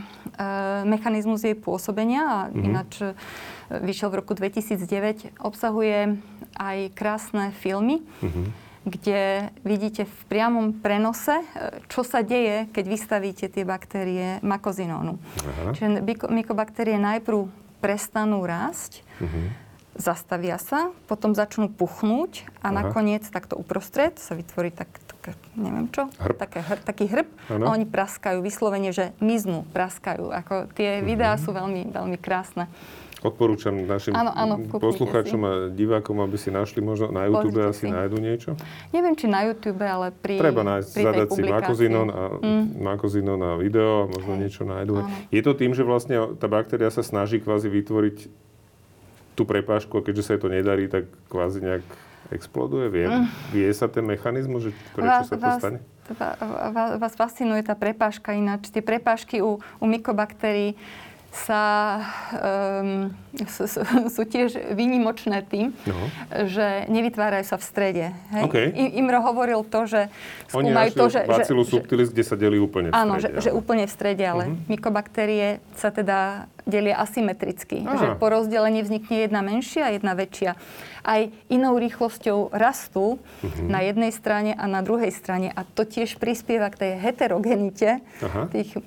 [0.87, 2.63] mechanizmus jej pôsobenia, a mm-hmm.
[2.63, 3.11] ináč e,
[3.83, 6.15] vyšiel v roku 2009, obsahuje
[6.55, 8.45] aj krásne filmy, mm-hmm.
[8.87, 11.45] kde vidíte v priamom prenose, e,
[11.91, 15.19] čo sa deje, keď vystavíte tie baktérie makozinónu.
[15.19, 15.75] Aha.
[15.75, 15.99] Čiže
[16.31, 19.53] mykobaktérie najprv prestanú rásť, uh-huh.
[19.93, 22.81] zastavia sa, potom začnú puchnúť a Aha.
[22.81, 24.89] nakoniec takto uprostred sa vytvorí tak,
[25.21, 26.33] tak neviem čo, hrb.
[26.41, 27.69] Také, hr, taký hrb ano.
[27.69, 30.33] a oni praskajú, vyslovene, že miznú, praskajú.
[30.33, 31.05] Ako tie uh-huh.
[31.05, 32.65] videá sú veľmi, veľmi krásne.
[33.25, 37.85] Odporúčam našim áno, áno, poslucháčom a divákom, aby si našli možno na YouTube Pozrite asi
[37.89, 37.93] si.
[37.93, 38.49] nájdu niečo.
[38.93, 42.65] Neviem, či na YouTube, ale pri Treba nájsť, pri zadať si Makozinon a, mm.
[42.85, 44.41] Makozinon a video a možno Hej.
[44.45, 44.93] niečo nájdu.
[45.01, 45.09] Áno.
[45.33, 48.17] Je to tým, že vlastne tá baktéria sa snaží kvázi vytvoriť
[49.33, 51.83] tú prepážku a keďže sa jej to nedarí, tak kvázi nejak
[52.29, 52.93] exploduje?
[52.93, 53.25] Vie, mm.
[53.57, 55.79] vie sa ten mechanizmus, že prečo vás, sa to vás, stane?
[56.13, 58.69] Vás, vás fascinuje tá prepážka ináč.
[58.69, 60.77] Tie prepážky u, u mykobaktérií
[61.35, 61.63] sa,
[62.31, 63.11] um,
[63.43, 63.67] sú,
[64.07, 65.99] sú tiež výnimočné tým, no.
[66.47, 68.05] že nevytvárajú sa v strede.
[68.31, 68.43] Hej?
[68.47, 68.65] Okay.
[68.95, 70.01] Imro hovoril to, že
[70.47, 71.19] skúmajú to, že...
[71.27, 73.03] Bacillus subtilis, kde sa delí úplne v strede.
[73.03, 74.71] Áno, že, že úplne v strede, ale uh-huh.
[74.71, 77.83] mykobaktérie sa teda delia asymetricky.
[77.83, 77.99] Aha.
[77.99, 80.55] Že po rozdelení vznikne jedna menšia a jedna väčšia.
[81.03, 81.21] Aj
[81.51, 83.67] inou rýchlosťou rastú uh-huh.
[83.67, 85.51] na jednej strane a na druhej strane.
[85.51, 88.47] A to tiež prispieva k tej heterogenite Aha.
[88.49, 88.79] tých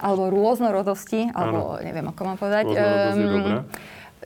[0.00, 1.84] alebo rôznorodosti, alebo ano.
[1.84, 2.66] neviem, ako mám povedať.
[2.72, 3.64] Um,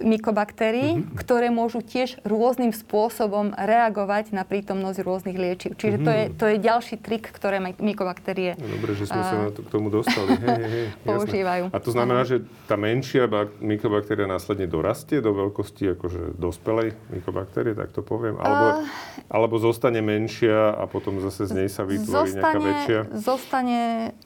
[0.02, 1.16] mykobaktérií, mm-hmm.
[1.18, 5.74] ktoré môžu tiež rôznym spôsobom reagovať na prítomnosť rôznych liečiv.
[5.74, 6.06] Čiže mm-hmm.
[6.06, 6.32] to, je, mhm.
[6.38, 9.90] to je ďalší trik, ktoré mykobaktérie no, Dobre, že sme sa na to, k tomu
[9.90, 10.38] dostali.
[10.38, 11.64] Hej, hej, používajú.
[11.74, 17.74] A to znamená, že tá menšia bak- mykobaktéria následne dorastie do veľkosti akože dospelej mykobaktérie,
[17.74, 18.38] tak to poviem?
[18.38, 22.98] Alebo, uh, alebo zostane menšia a potom zase z nej sa vytvorí zostane, nejaká väčšia?
[23.18, 23.80] Zostane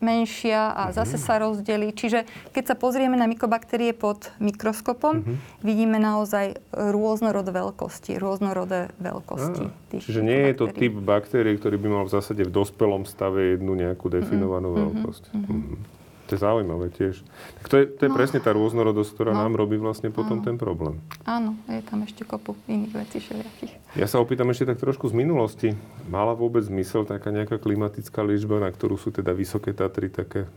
[0.04, 0.96] menšia a mm-hmm.
[0.98, 1.94] zase sa rozdelí.
[1.96, 9.64] Čiže keď sa pozrieme na mykobaktérie pod mikroskopom, mm-hmm vidíme naozaj rôznorodé veľkosti, rôznorodé veľkosti.
[9.94, 10.50] Tých čiže nie baktérií.
[10.50, 14.74] je to typ baktérií, ktorý by mal v zásade v dospelom stave jednu nejakú definovanú
[14.74, 15.24] mm-hmm, veľkosť.
[15.32, 15.56] Mm-hmm.
[15.56, 16.00] Mm-hmm.
[16.22, 17.20] To je zaujímavé tiež.
[17.60, 20.40] Tak to je, to je no, presne tá rôznorodosť, ktorá no, nám robí vlastne potom
[20.40, 20.46] áno.
[20.48, 20.96] ten problém.
[21.28, 23.72] Áno, je tam ešte kopu iných vecí všelijakých.
[24.00, 25.68] Ja sa opýtam ešte tak trošku z minulosti.
[26.08, 30.48] Mala vôbec zmysel taká nejaká klimatická liečba, na ktorú sú teda vysoké Tatry také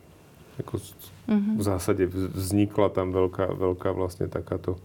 [0.61, 0.79] ako
[1.27, 4.79] v zásade vznikla tam veľká, veľká vlastne takáto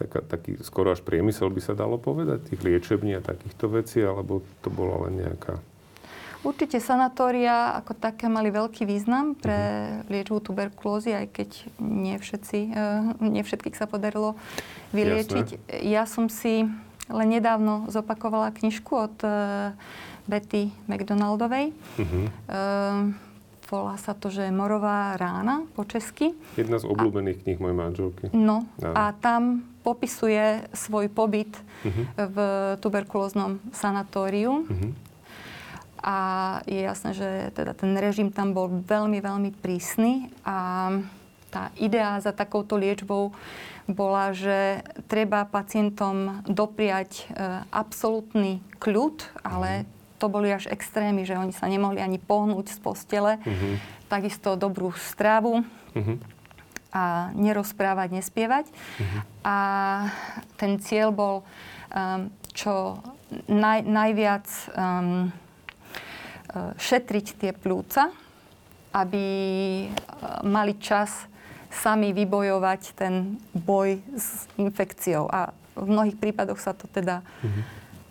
[0.00, 4.40] taká, taký skoro až priemysel by sa dalo povedať, tých liečební a takýchto vecí, alebo
[4.64, 5.60] to bola len nejaká...
[6.40, 10.08] Určite sanatória ako také mali veľký význam pre uh-huh.
[10.08, 11.50] liečbu tuberkulózy, aj keď
[11.84, 14.40] nie, všetci, uh, nie všetkých sa podarilo
[14.96, 15.46] vyliečiť.
[15.60, 15.84] Jasné.
[15.84, 16.64] Ja som si
[17.12, 19.76] len nedávno zopakovala knižku od uh,
[20.24, 21.76] Betty McDonaldovej.
[22.00, 22.32] Uh-huh.
[22.48, 23.12] Uh,
[23.70, 26.34] volá sa to, že Morová rána po česky.
[26.58, 28.24] Jedna z obľúbených a, kníh mojej manželky.
[28.34, 31.54] No a, a tam popisuje svoj pobyt
[31.86, 32.04] uh-huh.
[32.18, 32.36] v
[32.82, 34.66] tuberkulóznom sanatóriu.
[34.66, 34.92] Uh-huh.
[36.02, 36.18] A
[36.66, 40.90] je jasné, že teda ten režim tam bol veľmi, veľmi prísny a
[41.50, 43.34] tá idea za takouto liečbou
[43.90, 47.24] bola, že treba pacientom dopriať e,
[47.74, 52.78] absolútny kľud, ale uh-huh to boli až extrémy, že oni sa nemohli ani pohnúť z
[52.84, 53.40] postele.
[53.40, 53.80] Uh-huh.
[54.12, 55.64] Takisto dobrú stravu.
[55.96, 56.16] Uh-huh.
[56.92, 58.68] A nerozprávať, nespievať.
[58.68, 59.20] Uh-huh.
[59.40, 59.56] A
[60.60, 63.00] ten cieľ bol um, čo
[63.48, 64.46] naj, najviac
[64.76, 65.32] um,
[66.76, 68.12] šetriť tie plúca,
[68.90, 69.24] aby
[69.86, 71.30] uh, mali čas
[71.70, 75.30] sami vybojovať ten boj s infekciou.
[75.30, 77.62] A v mnohých prípadoch sa to teda uh-huh.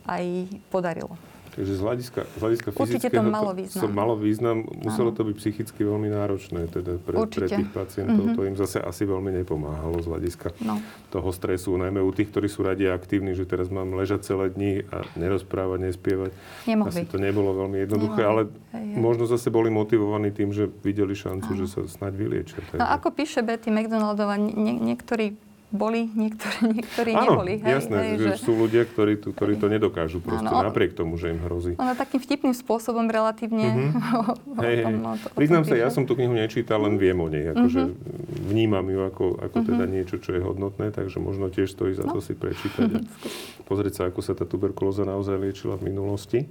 [0.08, 0.24] aj
[0.72, 1.29] podarilo.
[1.60, 3.84] Takže z hľadiska, z hľadiska fyzického to malo význam.
[3.84, 4.64] To, to malo význam.
[4.80, 8.32] Muselo to byť psychicky veľmi náročné teda pre, pre tých pacientov.
[8.32, 8.38] Mm-hmm.
[8.40, 10.80] To im zase asi veľmi nepomáhalo z hľadiska no.
[11.12, 11.76] toho stresu.
[11.76, 15.92] Najmä u tých, ktorí sú radi aktívni, že teraz mám ležať celé dni a nerozprávať,
[15.92, 16.32] nespievať.
[16.64, 16.96] Nemohli.
[16.96, 18.32] Asi to nebolo veľmi jednoduché, Nemohli.
[18.32, 18.42] ale
[18.80, 21.60] hej, možno zase boli motivovaní tým, že videli šancu, Aha.
[21.60, 22.64] že sa snáď vyliečia.
[22.72, 25.36] No ako píše Betty McDonaldová, nie, niektorí
[25.70, 27.54] boli, niektorí, niektorí Áno, neboli.
[27.62, 31.14] Hej, jasné, hej, že, sú ľudia, ktorí, tu, ktorí to nedokážu proste, ano, napriek tomu,
[31.22, 31.78] že im hrozí.
[31.78, 33.62] Ono takým vtipným spôsobom relatívne.
[33.80, 34.60] Mm-hmm.
[34.66, 34.96] hej, hej.
[34.98, 37.54] No, Priznám sa, ja som tú knihu nečítal, len viem o nej.
[37.54, 38.50] Akože mm-hmm.
[38.50, 39.70] vnímam ju ako, ako mm-hmm.
[39.70, 42.18] teda niečo, čo je hodnotné, takže možno tiež stojí za no.
[42.18, 43.00] to si prečítať a
[43.70, 46.50] pozrieť sa, ako sa tá tuberkulóza naozaj liečila v minulosti.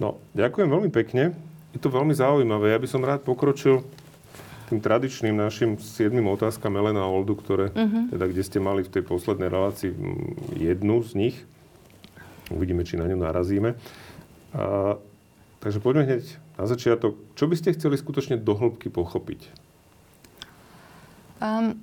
[0.00, 1.36] No, ďakujem veľmi pekne.
[1.76, 2.74] Je to veľmi zaujímavé.
[2.74, 3.84] Ja by som rád pokročil
[4.68, 8.10] tým tradičným našim siedmým otázkam Elena Oldu, ktoré, uh-huh.
[8.10, 9.92] teda, kde ste mali v tej poslednej relácii
[10.56, 11.36] jednu z nich.
[12.48, 13.76] Uvidíme, či na ňu narazíme.
[14.56, 14.96] A,
[15.60, 16.24] takže poďme hneď
[16.56, 17.16] na začiatok.
[17.36, 19.48] Čo by ste chceli skutočne do hĺbky pochopiť?
[21.44, 21.80] Um,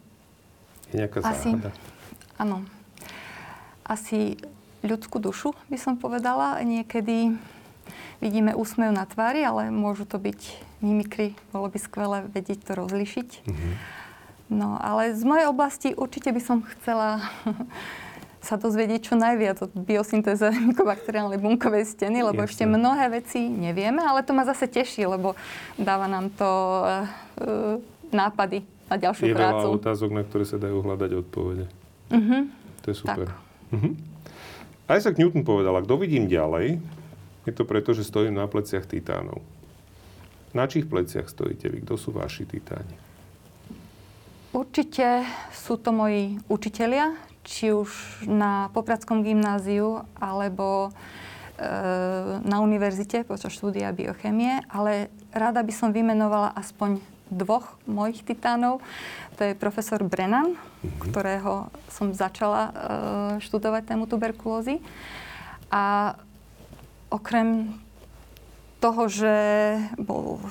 [0.89, 1.71] Je nejaká asi, záhada?
[2.41, 2.65] Áno.
[3.85, 4.41] Asi
[4.81, 6.57] ľudskú dušu by som povedala.
[6.65, 7.37] Niekedy
[8.21, 10.39] vidíme úsmev na tvári, ale môžu to byť
[10.81, 13.29] mimikry, bolo by skvelé vedieť to rozlišiť.
[13.45, 13.73] Mm-hmm.
[14.51, 17.23] No, ale z mojej oblasti určite by som chcela
[18.47, 22.49] sa dozvedieť čo najviac od biosyntéze mykobakteriálnej bunkovej steny, lebo Jasne.
[22.51, 25.37] ešte mnohé veci nevieme, ale to ma zase teší, lebo
[25.79, 27.05] dáva nám to uh,
[28.11, 29.65] nápady na ďalšiu je prácu.
[29.71, 31.65] Je otázok, na ktoré sa dajú hľadať odpovede.
[32.11, 32.51] Uh-huh.
[32.83, 33.31] To je super.
[33.31, 33.71] Tak.
[33.71, 33.93] Uh-huh.
[34.91, 36.83] Isaac Newton povedal, kto vidím ďalej,
[37.45, 39.41] je to preto, že stojím na pleciach titánov.
[40.51, 41.81] Na čích pleciach stojíte vy?
[41.81, 42.95] Kto sú vaši titáni?
[44.51, 45.23] Určite
[45.55, 47.15] sú to moji učitelia,
[47.47, 47.87] či už
[48.27, 50.91] na Popradskom gymnáziu, alebo
[51.55, 51.69] e,
[52.43, 56.99] na univerzite počas štúdia biochemie, ale rada by som vymenovala aspoň
[57.31, 58.83] dvoch mojich titánov.
[59.39, 60.99] To je profesor Brennan, mm-hmm.
[61.09, 62.71] ktorého som začala e,
[63.39, 64.83] študovať tému tuberkulózy.
[65.71, 66.19] A
[67.11, 67.75] okrem
[68.81, 69.35] toho, že
[70.01, 70.41] bol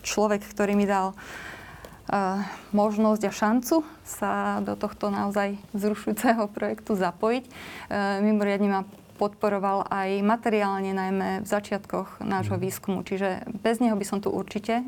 [0.00, 2.40] človek, ktorý mi dal uh,
[2.72, 7.44] možnosť a šancu sa do tohto naozaj zrušujúceho projektu zapojiť.
[7.44, 8.82] Uh, mimoriadne ma
[9.20, 12.62] podporoval aj materiálne, najmä v začiatkoch nášho mhm.
[12.64, 12.98] výskumu.
[13.04, 14.80] Čiže bez neho by som tu určite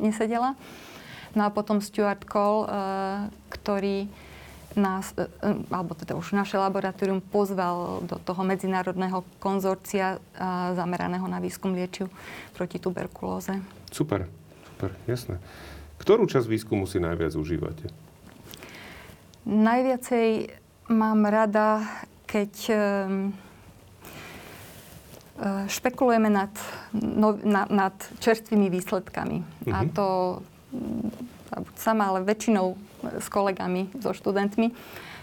[0.00, 0.56] nesedela.
[1.36, 2.70] No a potom Stuart Cole, uh,
[3.52, 4.08] ktorý
[4.76, 5.28] nás, e, e,
[5.72, 10.18] alebo teda už naše laboratórium pozval do toho medzinárodného konzorcia e,
[10.76, 12.12] zameraného na výskum liečiv
[12.52, 13.64] proti tuberkulóze.
[13.88, 14.28] Super,
[14.74, 15.40] super, jasné.
[15.96, 17.88] Ktorú časť výskumu si najviac užívate?
[19.48, 20.52] Najviacej
[20.92, 21.88] mám rada,
[22.28, 22.52] keď
[25.70, 26.52] špekulujeme nad,
[26.92, 29.38] no, nad, nad čerstvými výsledkami.
[29.40, 29.72] Uh-huh.
[29.72, 29.90] A mhm.
[29.96, 30.06] to
[31.80, 32.76] sama, ale väčšinou
[33.16, 34.76] s kolegami, so študentmi.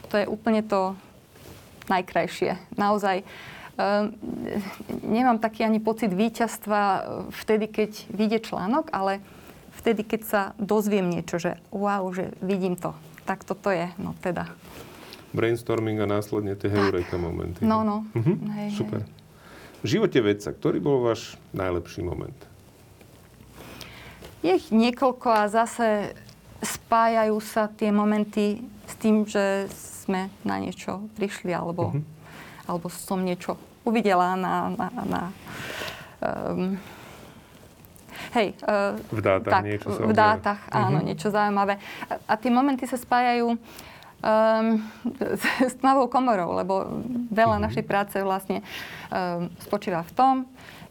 [0.09, 0.97] To je úplne to
[1.85, 2.57] najkrajšie.
[2.77, 4.09] Naozaj uh,
[5.05, 6.81] nemám taký ani pocit víťazstva
[7.33, 9.21] vtedy, keď vyjde článok, ale
[9.81, 12.97] vtedy, keď sa dozviem niečo, že wow, že vidím to.
[13.25, 14.49] Tak toto je, no teda.
[15.35, 17.61] Brainstorming a následne tie heureka momenty.
[17.65, 18.07] No, no.
[18.15, 18.33] Mhm.
[18.55, 19.01] Hej, Super.
[19.03, 19.11] Hej.
[19.85, 22.33] V živote vedca, ktorý bol váš najlepší moment?
[24.41, 26.17] Je ich niekoľko a zase
[26.65, 29.69] spájajú sa tie momenty s tým, že
[30.05, 32.03] sme na niečo prišli, alebo, uh-huh.
[32.69, 35.21] alebo som niečo uvidela na, na, na
[36.21, 36.77] um,
[38.35, 41.07] Hej, uh, v dátach tak, niečo V dátach, áno, uh-huh.
[41.07, 41.79] niečo zaujímavé.
[42.11, 44.67] A, a tie momenty sa spájajú um,
[45.69, 46.99] s tmavou komorou, lebo
[47.31, 47.65] veľa uh-huh.
[47.69, 48.59] našej práce vlastne
[49.07, 50.35] um, spočíva v tom,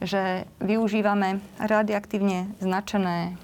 [0.01, 3.37] že využívame radioaktívne značené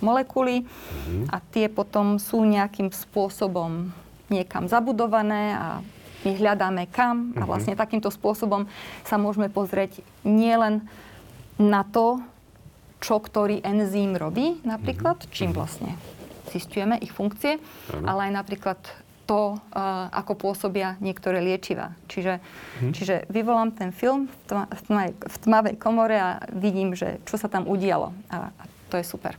[0.00, 1.32] molekuly uh-huh.
[1.32, 3.92] a tie potom sú nejakým spôsobom
[4.28, 5.66] niekam zabudované a
[6.26, 8.66] my hľadáme kam a vlastne takýmto spôsobom
[9.06, 10.82] sa môžeme pozrieť nielen
[11.54, 12.18] na to,
[12.98, 15.34] čo ktorý enzym robí napríklad, mm-hmm.
[15.34, 15.94] čím vlastne
[16.50, 17.62] zistujeme ich funkcie,
[18.06, 18.80] ale aj napríklad
[19.26, 21.98] to, uh, ako pôsobia niektoré liečiva.
[22.06, 22.92] Čiže, mm-hmm.
[22.94, 27.34] čiže vyvolám ten film v, tma, v, tmavej, v tmavej komore a vidím, že čo
[27.34, 28.14] sa tam udialo.
[28.30, 29.34] A, a to je super.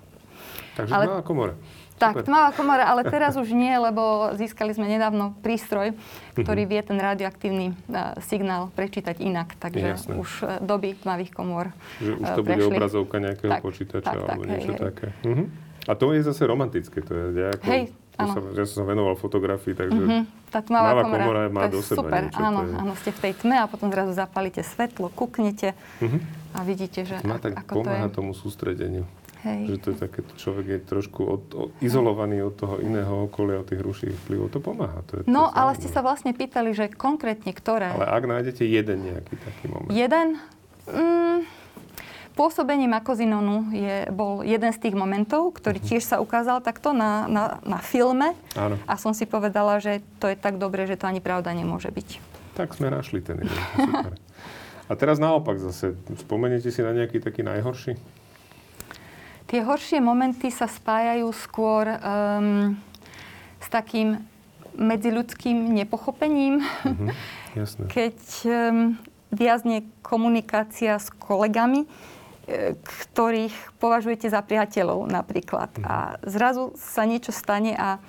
[0.77, 1.53] Takže ale, tmavá komora.
[1.97, 5.97] Tak, tmavá komora, ale teraz už nie, lebo získali sme nedávno prístroj,
[6.37, 6.69] ktorý mhm.
[6.69, 9.57] vie ten radioaktívny uh, signál prečítať inak.
[9.57, 10.13] Takže Jasné.
[10.13, 14.21] už uh, doby tmavých komor Že už to uh, bude obrazovka nejakého tak, počítača tak,
[14.21, 15.07] alebo tak, niečo hej, také.
[15.25, 15.33] Hej.
[15.33, 15.47] Uh-huh.
[15.87, 17.01] A to je zase romantické.
[17.01, 17.83] To je, ja, ako, hej,
[18.21, 18.33] áno.
[18.37, 20.23] Som, ja som sa venoval fotografii, takže uh-huh.
[20.53, 22.37] tá tmavá, komora, komora má do seba super, niečo.
[22.45, 22.73] Áno, je...
[22.77, 26.21] áno, ste v tej tme a potom zrazu zapalíte svetlo, kuknete uh-huh.
[26.53, 28.17] a vidíte, že Má tak ako pomáha to je.
[28.21, 29.09] tomu sústredeniu.
[29.45, 29.61] Hej.
[29.69, 33.67] Že to je také, človek je trošku od, od, izolovaný od toho iného okolia, od
[33.69, 34.49] tých ruších vplyvov.
[34.55, 35.05] To pomáha.
[35.13, 37.93] To je, to no, ale ste sa vlastne pýtali, že konkrétne ktoré.
[37.93, 39.93] Ale ak nájdete jeden nejaký taký moment.
[39.93, 40.41] Jeden?
[40.89, 41.45] Mm,
[42.37, 45.89] pôsobenie makozinonu je, bol jeden z tých momentov, ktorý uh-huh.
[45.89, 48.37] tiež sa ukázal takto na, na, na filme.
[48.53, 48.77] Áno.
[48.85, 52.21] A som si povedala, že to je tak dobré, že to ani pravda nemôže byť.
[52.53, 53.57] Tak sme našli ten jeden.
[54.87, 57.99] A teraz naopak zase, spomeniete si na nejaký taký najhorší?
[59.47, 62.75] Tie horšie momenty sa spájajú skôr um,
[63.63, 64.19] s takým
[64.75, 66.59] medziľudským nepochopením.
[66.61, 67.09] Mm-hmm,
[67.55, 67.83] jasné.
[67.95, 68.99] Keď um,
[69.31, 71.87] viazne komunikácia s kolegami, e,
[72.79, 75.71] ktorých považujete za priateľov napríklad.
[75.75, 75.87] Mm-hmm.
[75.87, 75.95] A
[76.27, 77.99] zrazu sa niečo stane a,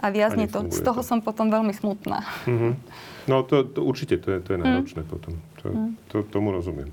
[0.00, 0.68] a viazne a to.
[0.68, 1.08] Z toho to.
[1.08, 2.24] som potom veľmi smutná.
[2.48, 2.72] Mm-hmm.
[3.28, 4.64] No to, to určite, to je, to je mhm.
[4.68, 5.08] náročné mm.
[5.08, 5.32] potom.
[5.64, 5.90] To, mm.
[6.12, 6.92] to, tomu rozumiem.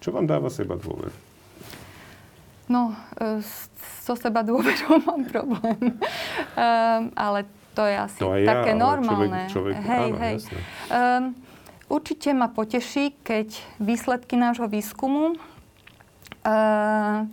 [0.00, 1.12] Čo vám dáva seba dôver?
[2.72, 3.44] No, e,
[4.00, 5.92] so seba dôverou mám problém.
[5.92, 7.44] um, ale
[7.76, 9.48] to je asi to také ja, normálne.
[9.52, 10.36] Človek, človek, hej, áno, hej.
[10.88, 11.24] Um,
[11.92, 15.36] určite ma poteší, keď výsledky nášho výskumu
[16.48, 17.28] uh,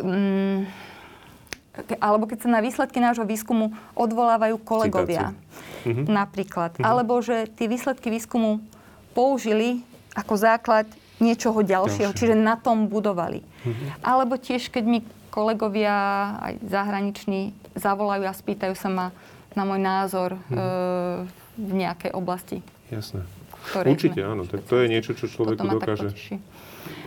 [0.00, 0.64] um,
[2.02, 5.30] alebo keď sa na výsledky nášho výskumu odvolávajú kolegovia.
[5.86, 6.10] Mhm.
[6.10, 6.80] Napríklad.
[6.80, 6.84] Mhm.
[6.84, 8.64] Alebo že tie výsledky výskumu
[9.14, 9.84] použili
[10.18, 10.86] ako základ
[11.18, 12.20] niečoho ďalšieho, Ďalšie.
[12.30, 13.42] čiže na tom budovali.
[13.66, 14.02] Mhm.
[14.02, 14.98] Alebo tiež, keď mi
[15.28, 15.96] kolegovia
[16.40, 19.06] aj zahraniční zavolajú a spýtajú sa ma
[19.54, 20.54] na môj názor mhm.
[20.54, 20.62] e,
[21.58, 22.58] v nejakej oblasti.
[22.88, 23.26] Jasné.
[23.68, 26.14] Určite áno, tak to je niečo, čo človeku dokáže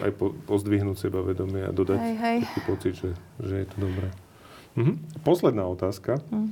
[0.05, 2.37] aj po, pozdvihnúť seba vedomie a dodať hej, hej.
[2.45, 3.09] taký pocit, že,
[3.41, 4.07] že je to dobré.
[4.77, 4.93] Mhm.
[5.25, 6.21] Posledná otázka.
[6.29, 6.49] Mhm.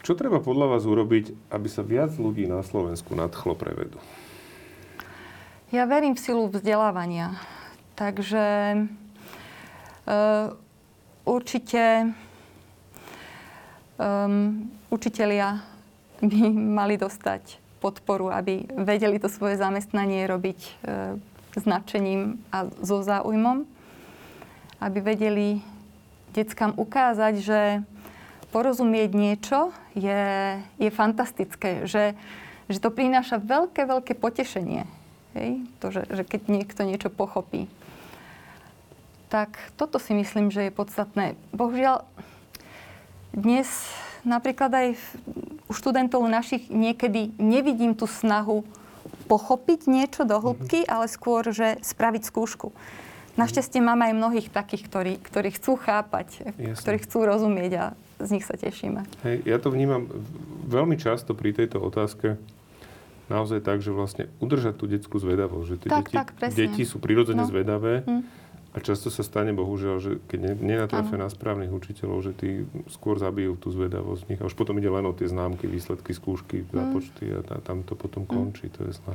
[0.00, 4.00] Čo treba podľa vás urobiť, aby sa viac ľudí na Slovensku nadchlo pre vedu?
[5.70, 7.38] Ja verím v silu vzdelávania.
[7.94, 10.50] Takže uh,
[11.22, 12.10] určite
[13.94, 15.62] um, učitelia
[16.18, 16.42] by
[16.82, 21.14] mali dostať podporu, aby vedeli to svoje zamestnanie robiť uh,
[21.54, 23.62] značením a so záujmom.
[24.82, 25.62] Aby vedeli
[26.34, 27.60] deckám ukázať, že
[28.50, 32.18] porozumieť niečo je, je fantastické, že,
[32.66, 34.98] že to prináša veľké, veľké potešenie
[35.34, 35.62] Hej?
[35.82, 37.70] To, že, že keď niekto niečo pochopí.
[39.30, 41.38] Tak toto si myslím, že je podstatné.
[41.54, 42.02] Bohužiaľ,
[43.30, 43.70] dnes
[44.26, 44.88] napríklad aj
[45.70, 48.66] u študentov našich niekedy nevidím tú snahu
[49.30, 50.92] pochopiť niečo do hĺbky, mm-hmm.
[50.92, 52.74] ale skôr, že spraviť skúšku.
[53.38, 56.74] Našťastie máme aj mnohých takých, ktorí, ktorí chcú chápať, Jasne.
[56.74, 57.84] ktorí chcú rozumieť a
[58.18, 59.06] z nich sa tešíme.
[59.22, 60.10] Hej, ja to vnímam
[60.66, 62.36] veľmi často pri tejto otázke,
[63.30, 65.66] naozaj tak, že vlastne udržať tú detskú zvedavosť.
[65.70, 67.48] Že tie tak, deti, tak, deti sú prirodzene no.
[67.48, 68.22] zvedavé mm.
[68.74, 72.48] a často sa stane, bohužiaľ, že keď nenatrafia na správnych učiteľov, že tí
[72.90, 74.40] skôr zabijú tú zvedavosť nich.
[74.42, 76.74] A už potom ide len o tie známky, výsledky, skúšky, mm.
[76.74, 78.30] započty a, tam to potom mm.
[78.34, 78.66] končí.
[78.74, 79.14] To je zlé.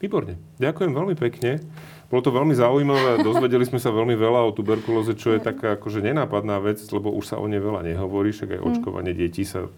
[0.00, 0.40] Výborne.
[0.62, 1.60] Ďakujem veľmi pekne.
[2.08, 3.20] Bolo to veľmi zaujímavé.
[3.20, 7.34] Dozvedeli sme sa veľmi veľa o tuberkulóze, čo je taká akože nenápadná vec, lebo už
[7.34, 8.68] sa o nej veľa nehovorí, však aj mm.
[8.72, 9.68] očkovanie detí sa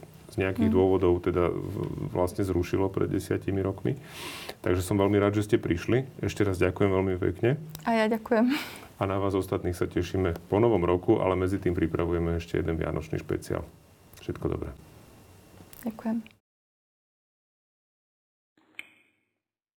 [0.40, 0.74] nejakých mm.
[0.74, 1.52] dôvodov teda
[2.10, 4.00] vlastne zrušilo pred desiatimi rokmi.
[4.64, 6.08] Takže som veľmi rád, že ste prišli.
[6.24, 7.60] Ešte raz ďakujem veľmi pekne.
[7.84, 8.48] A ja ďakujem.
[9.00, 12.76] A na vás ostatných sa tešíme po novom roku, ale medzi tým pripravujeme ešte jeden
[12.76, 13.64] vianočný špeciál.
[14.20, 14.70] Všetko dobré.
[15.84, 16.39] Ďakujem.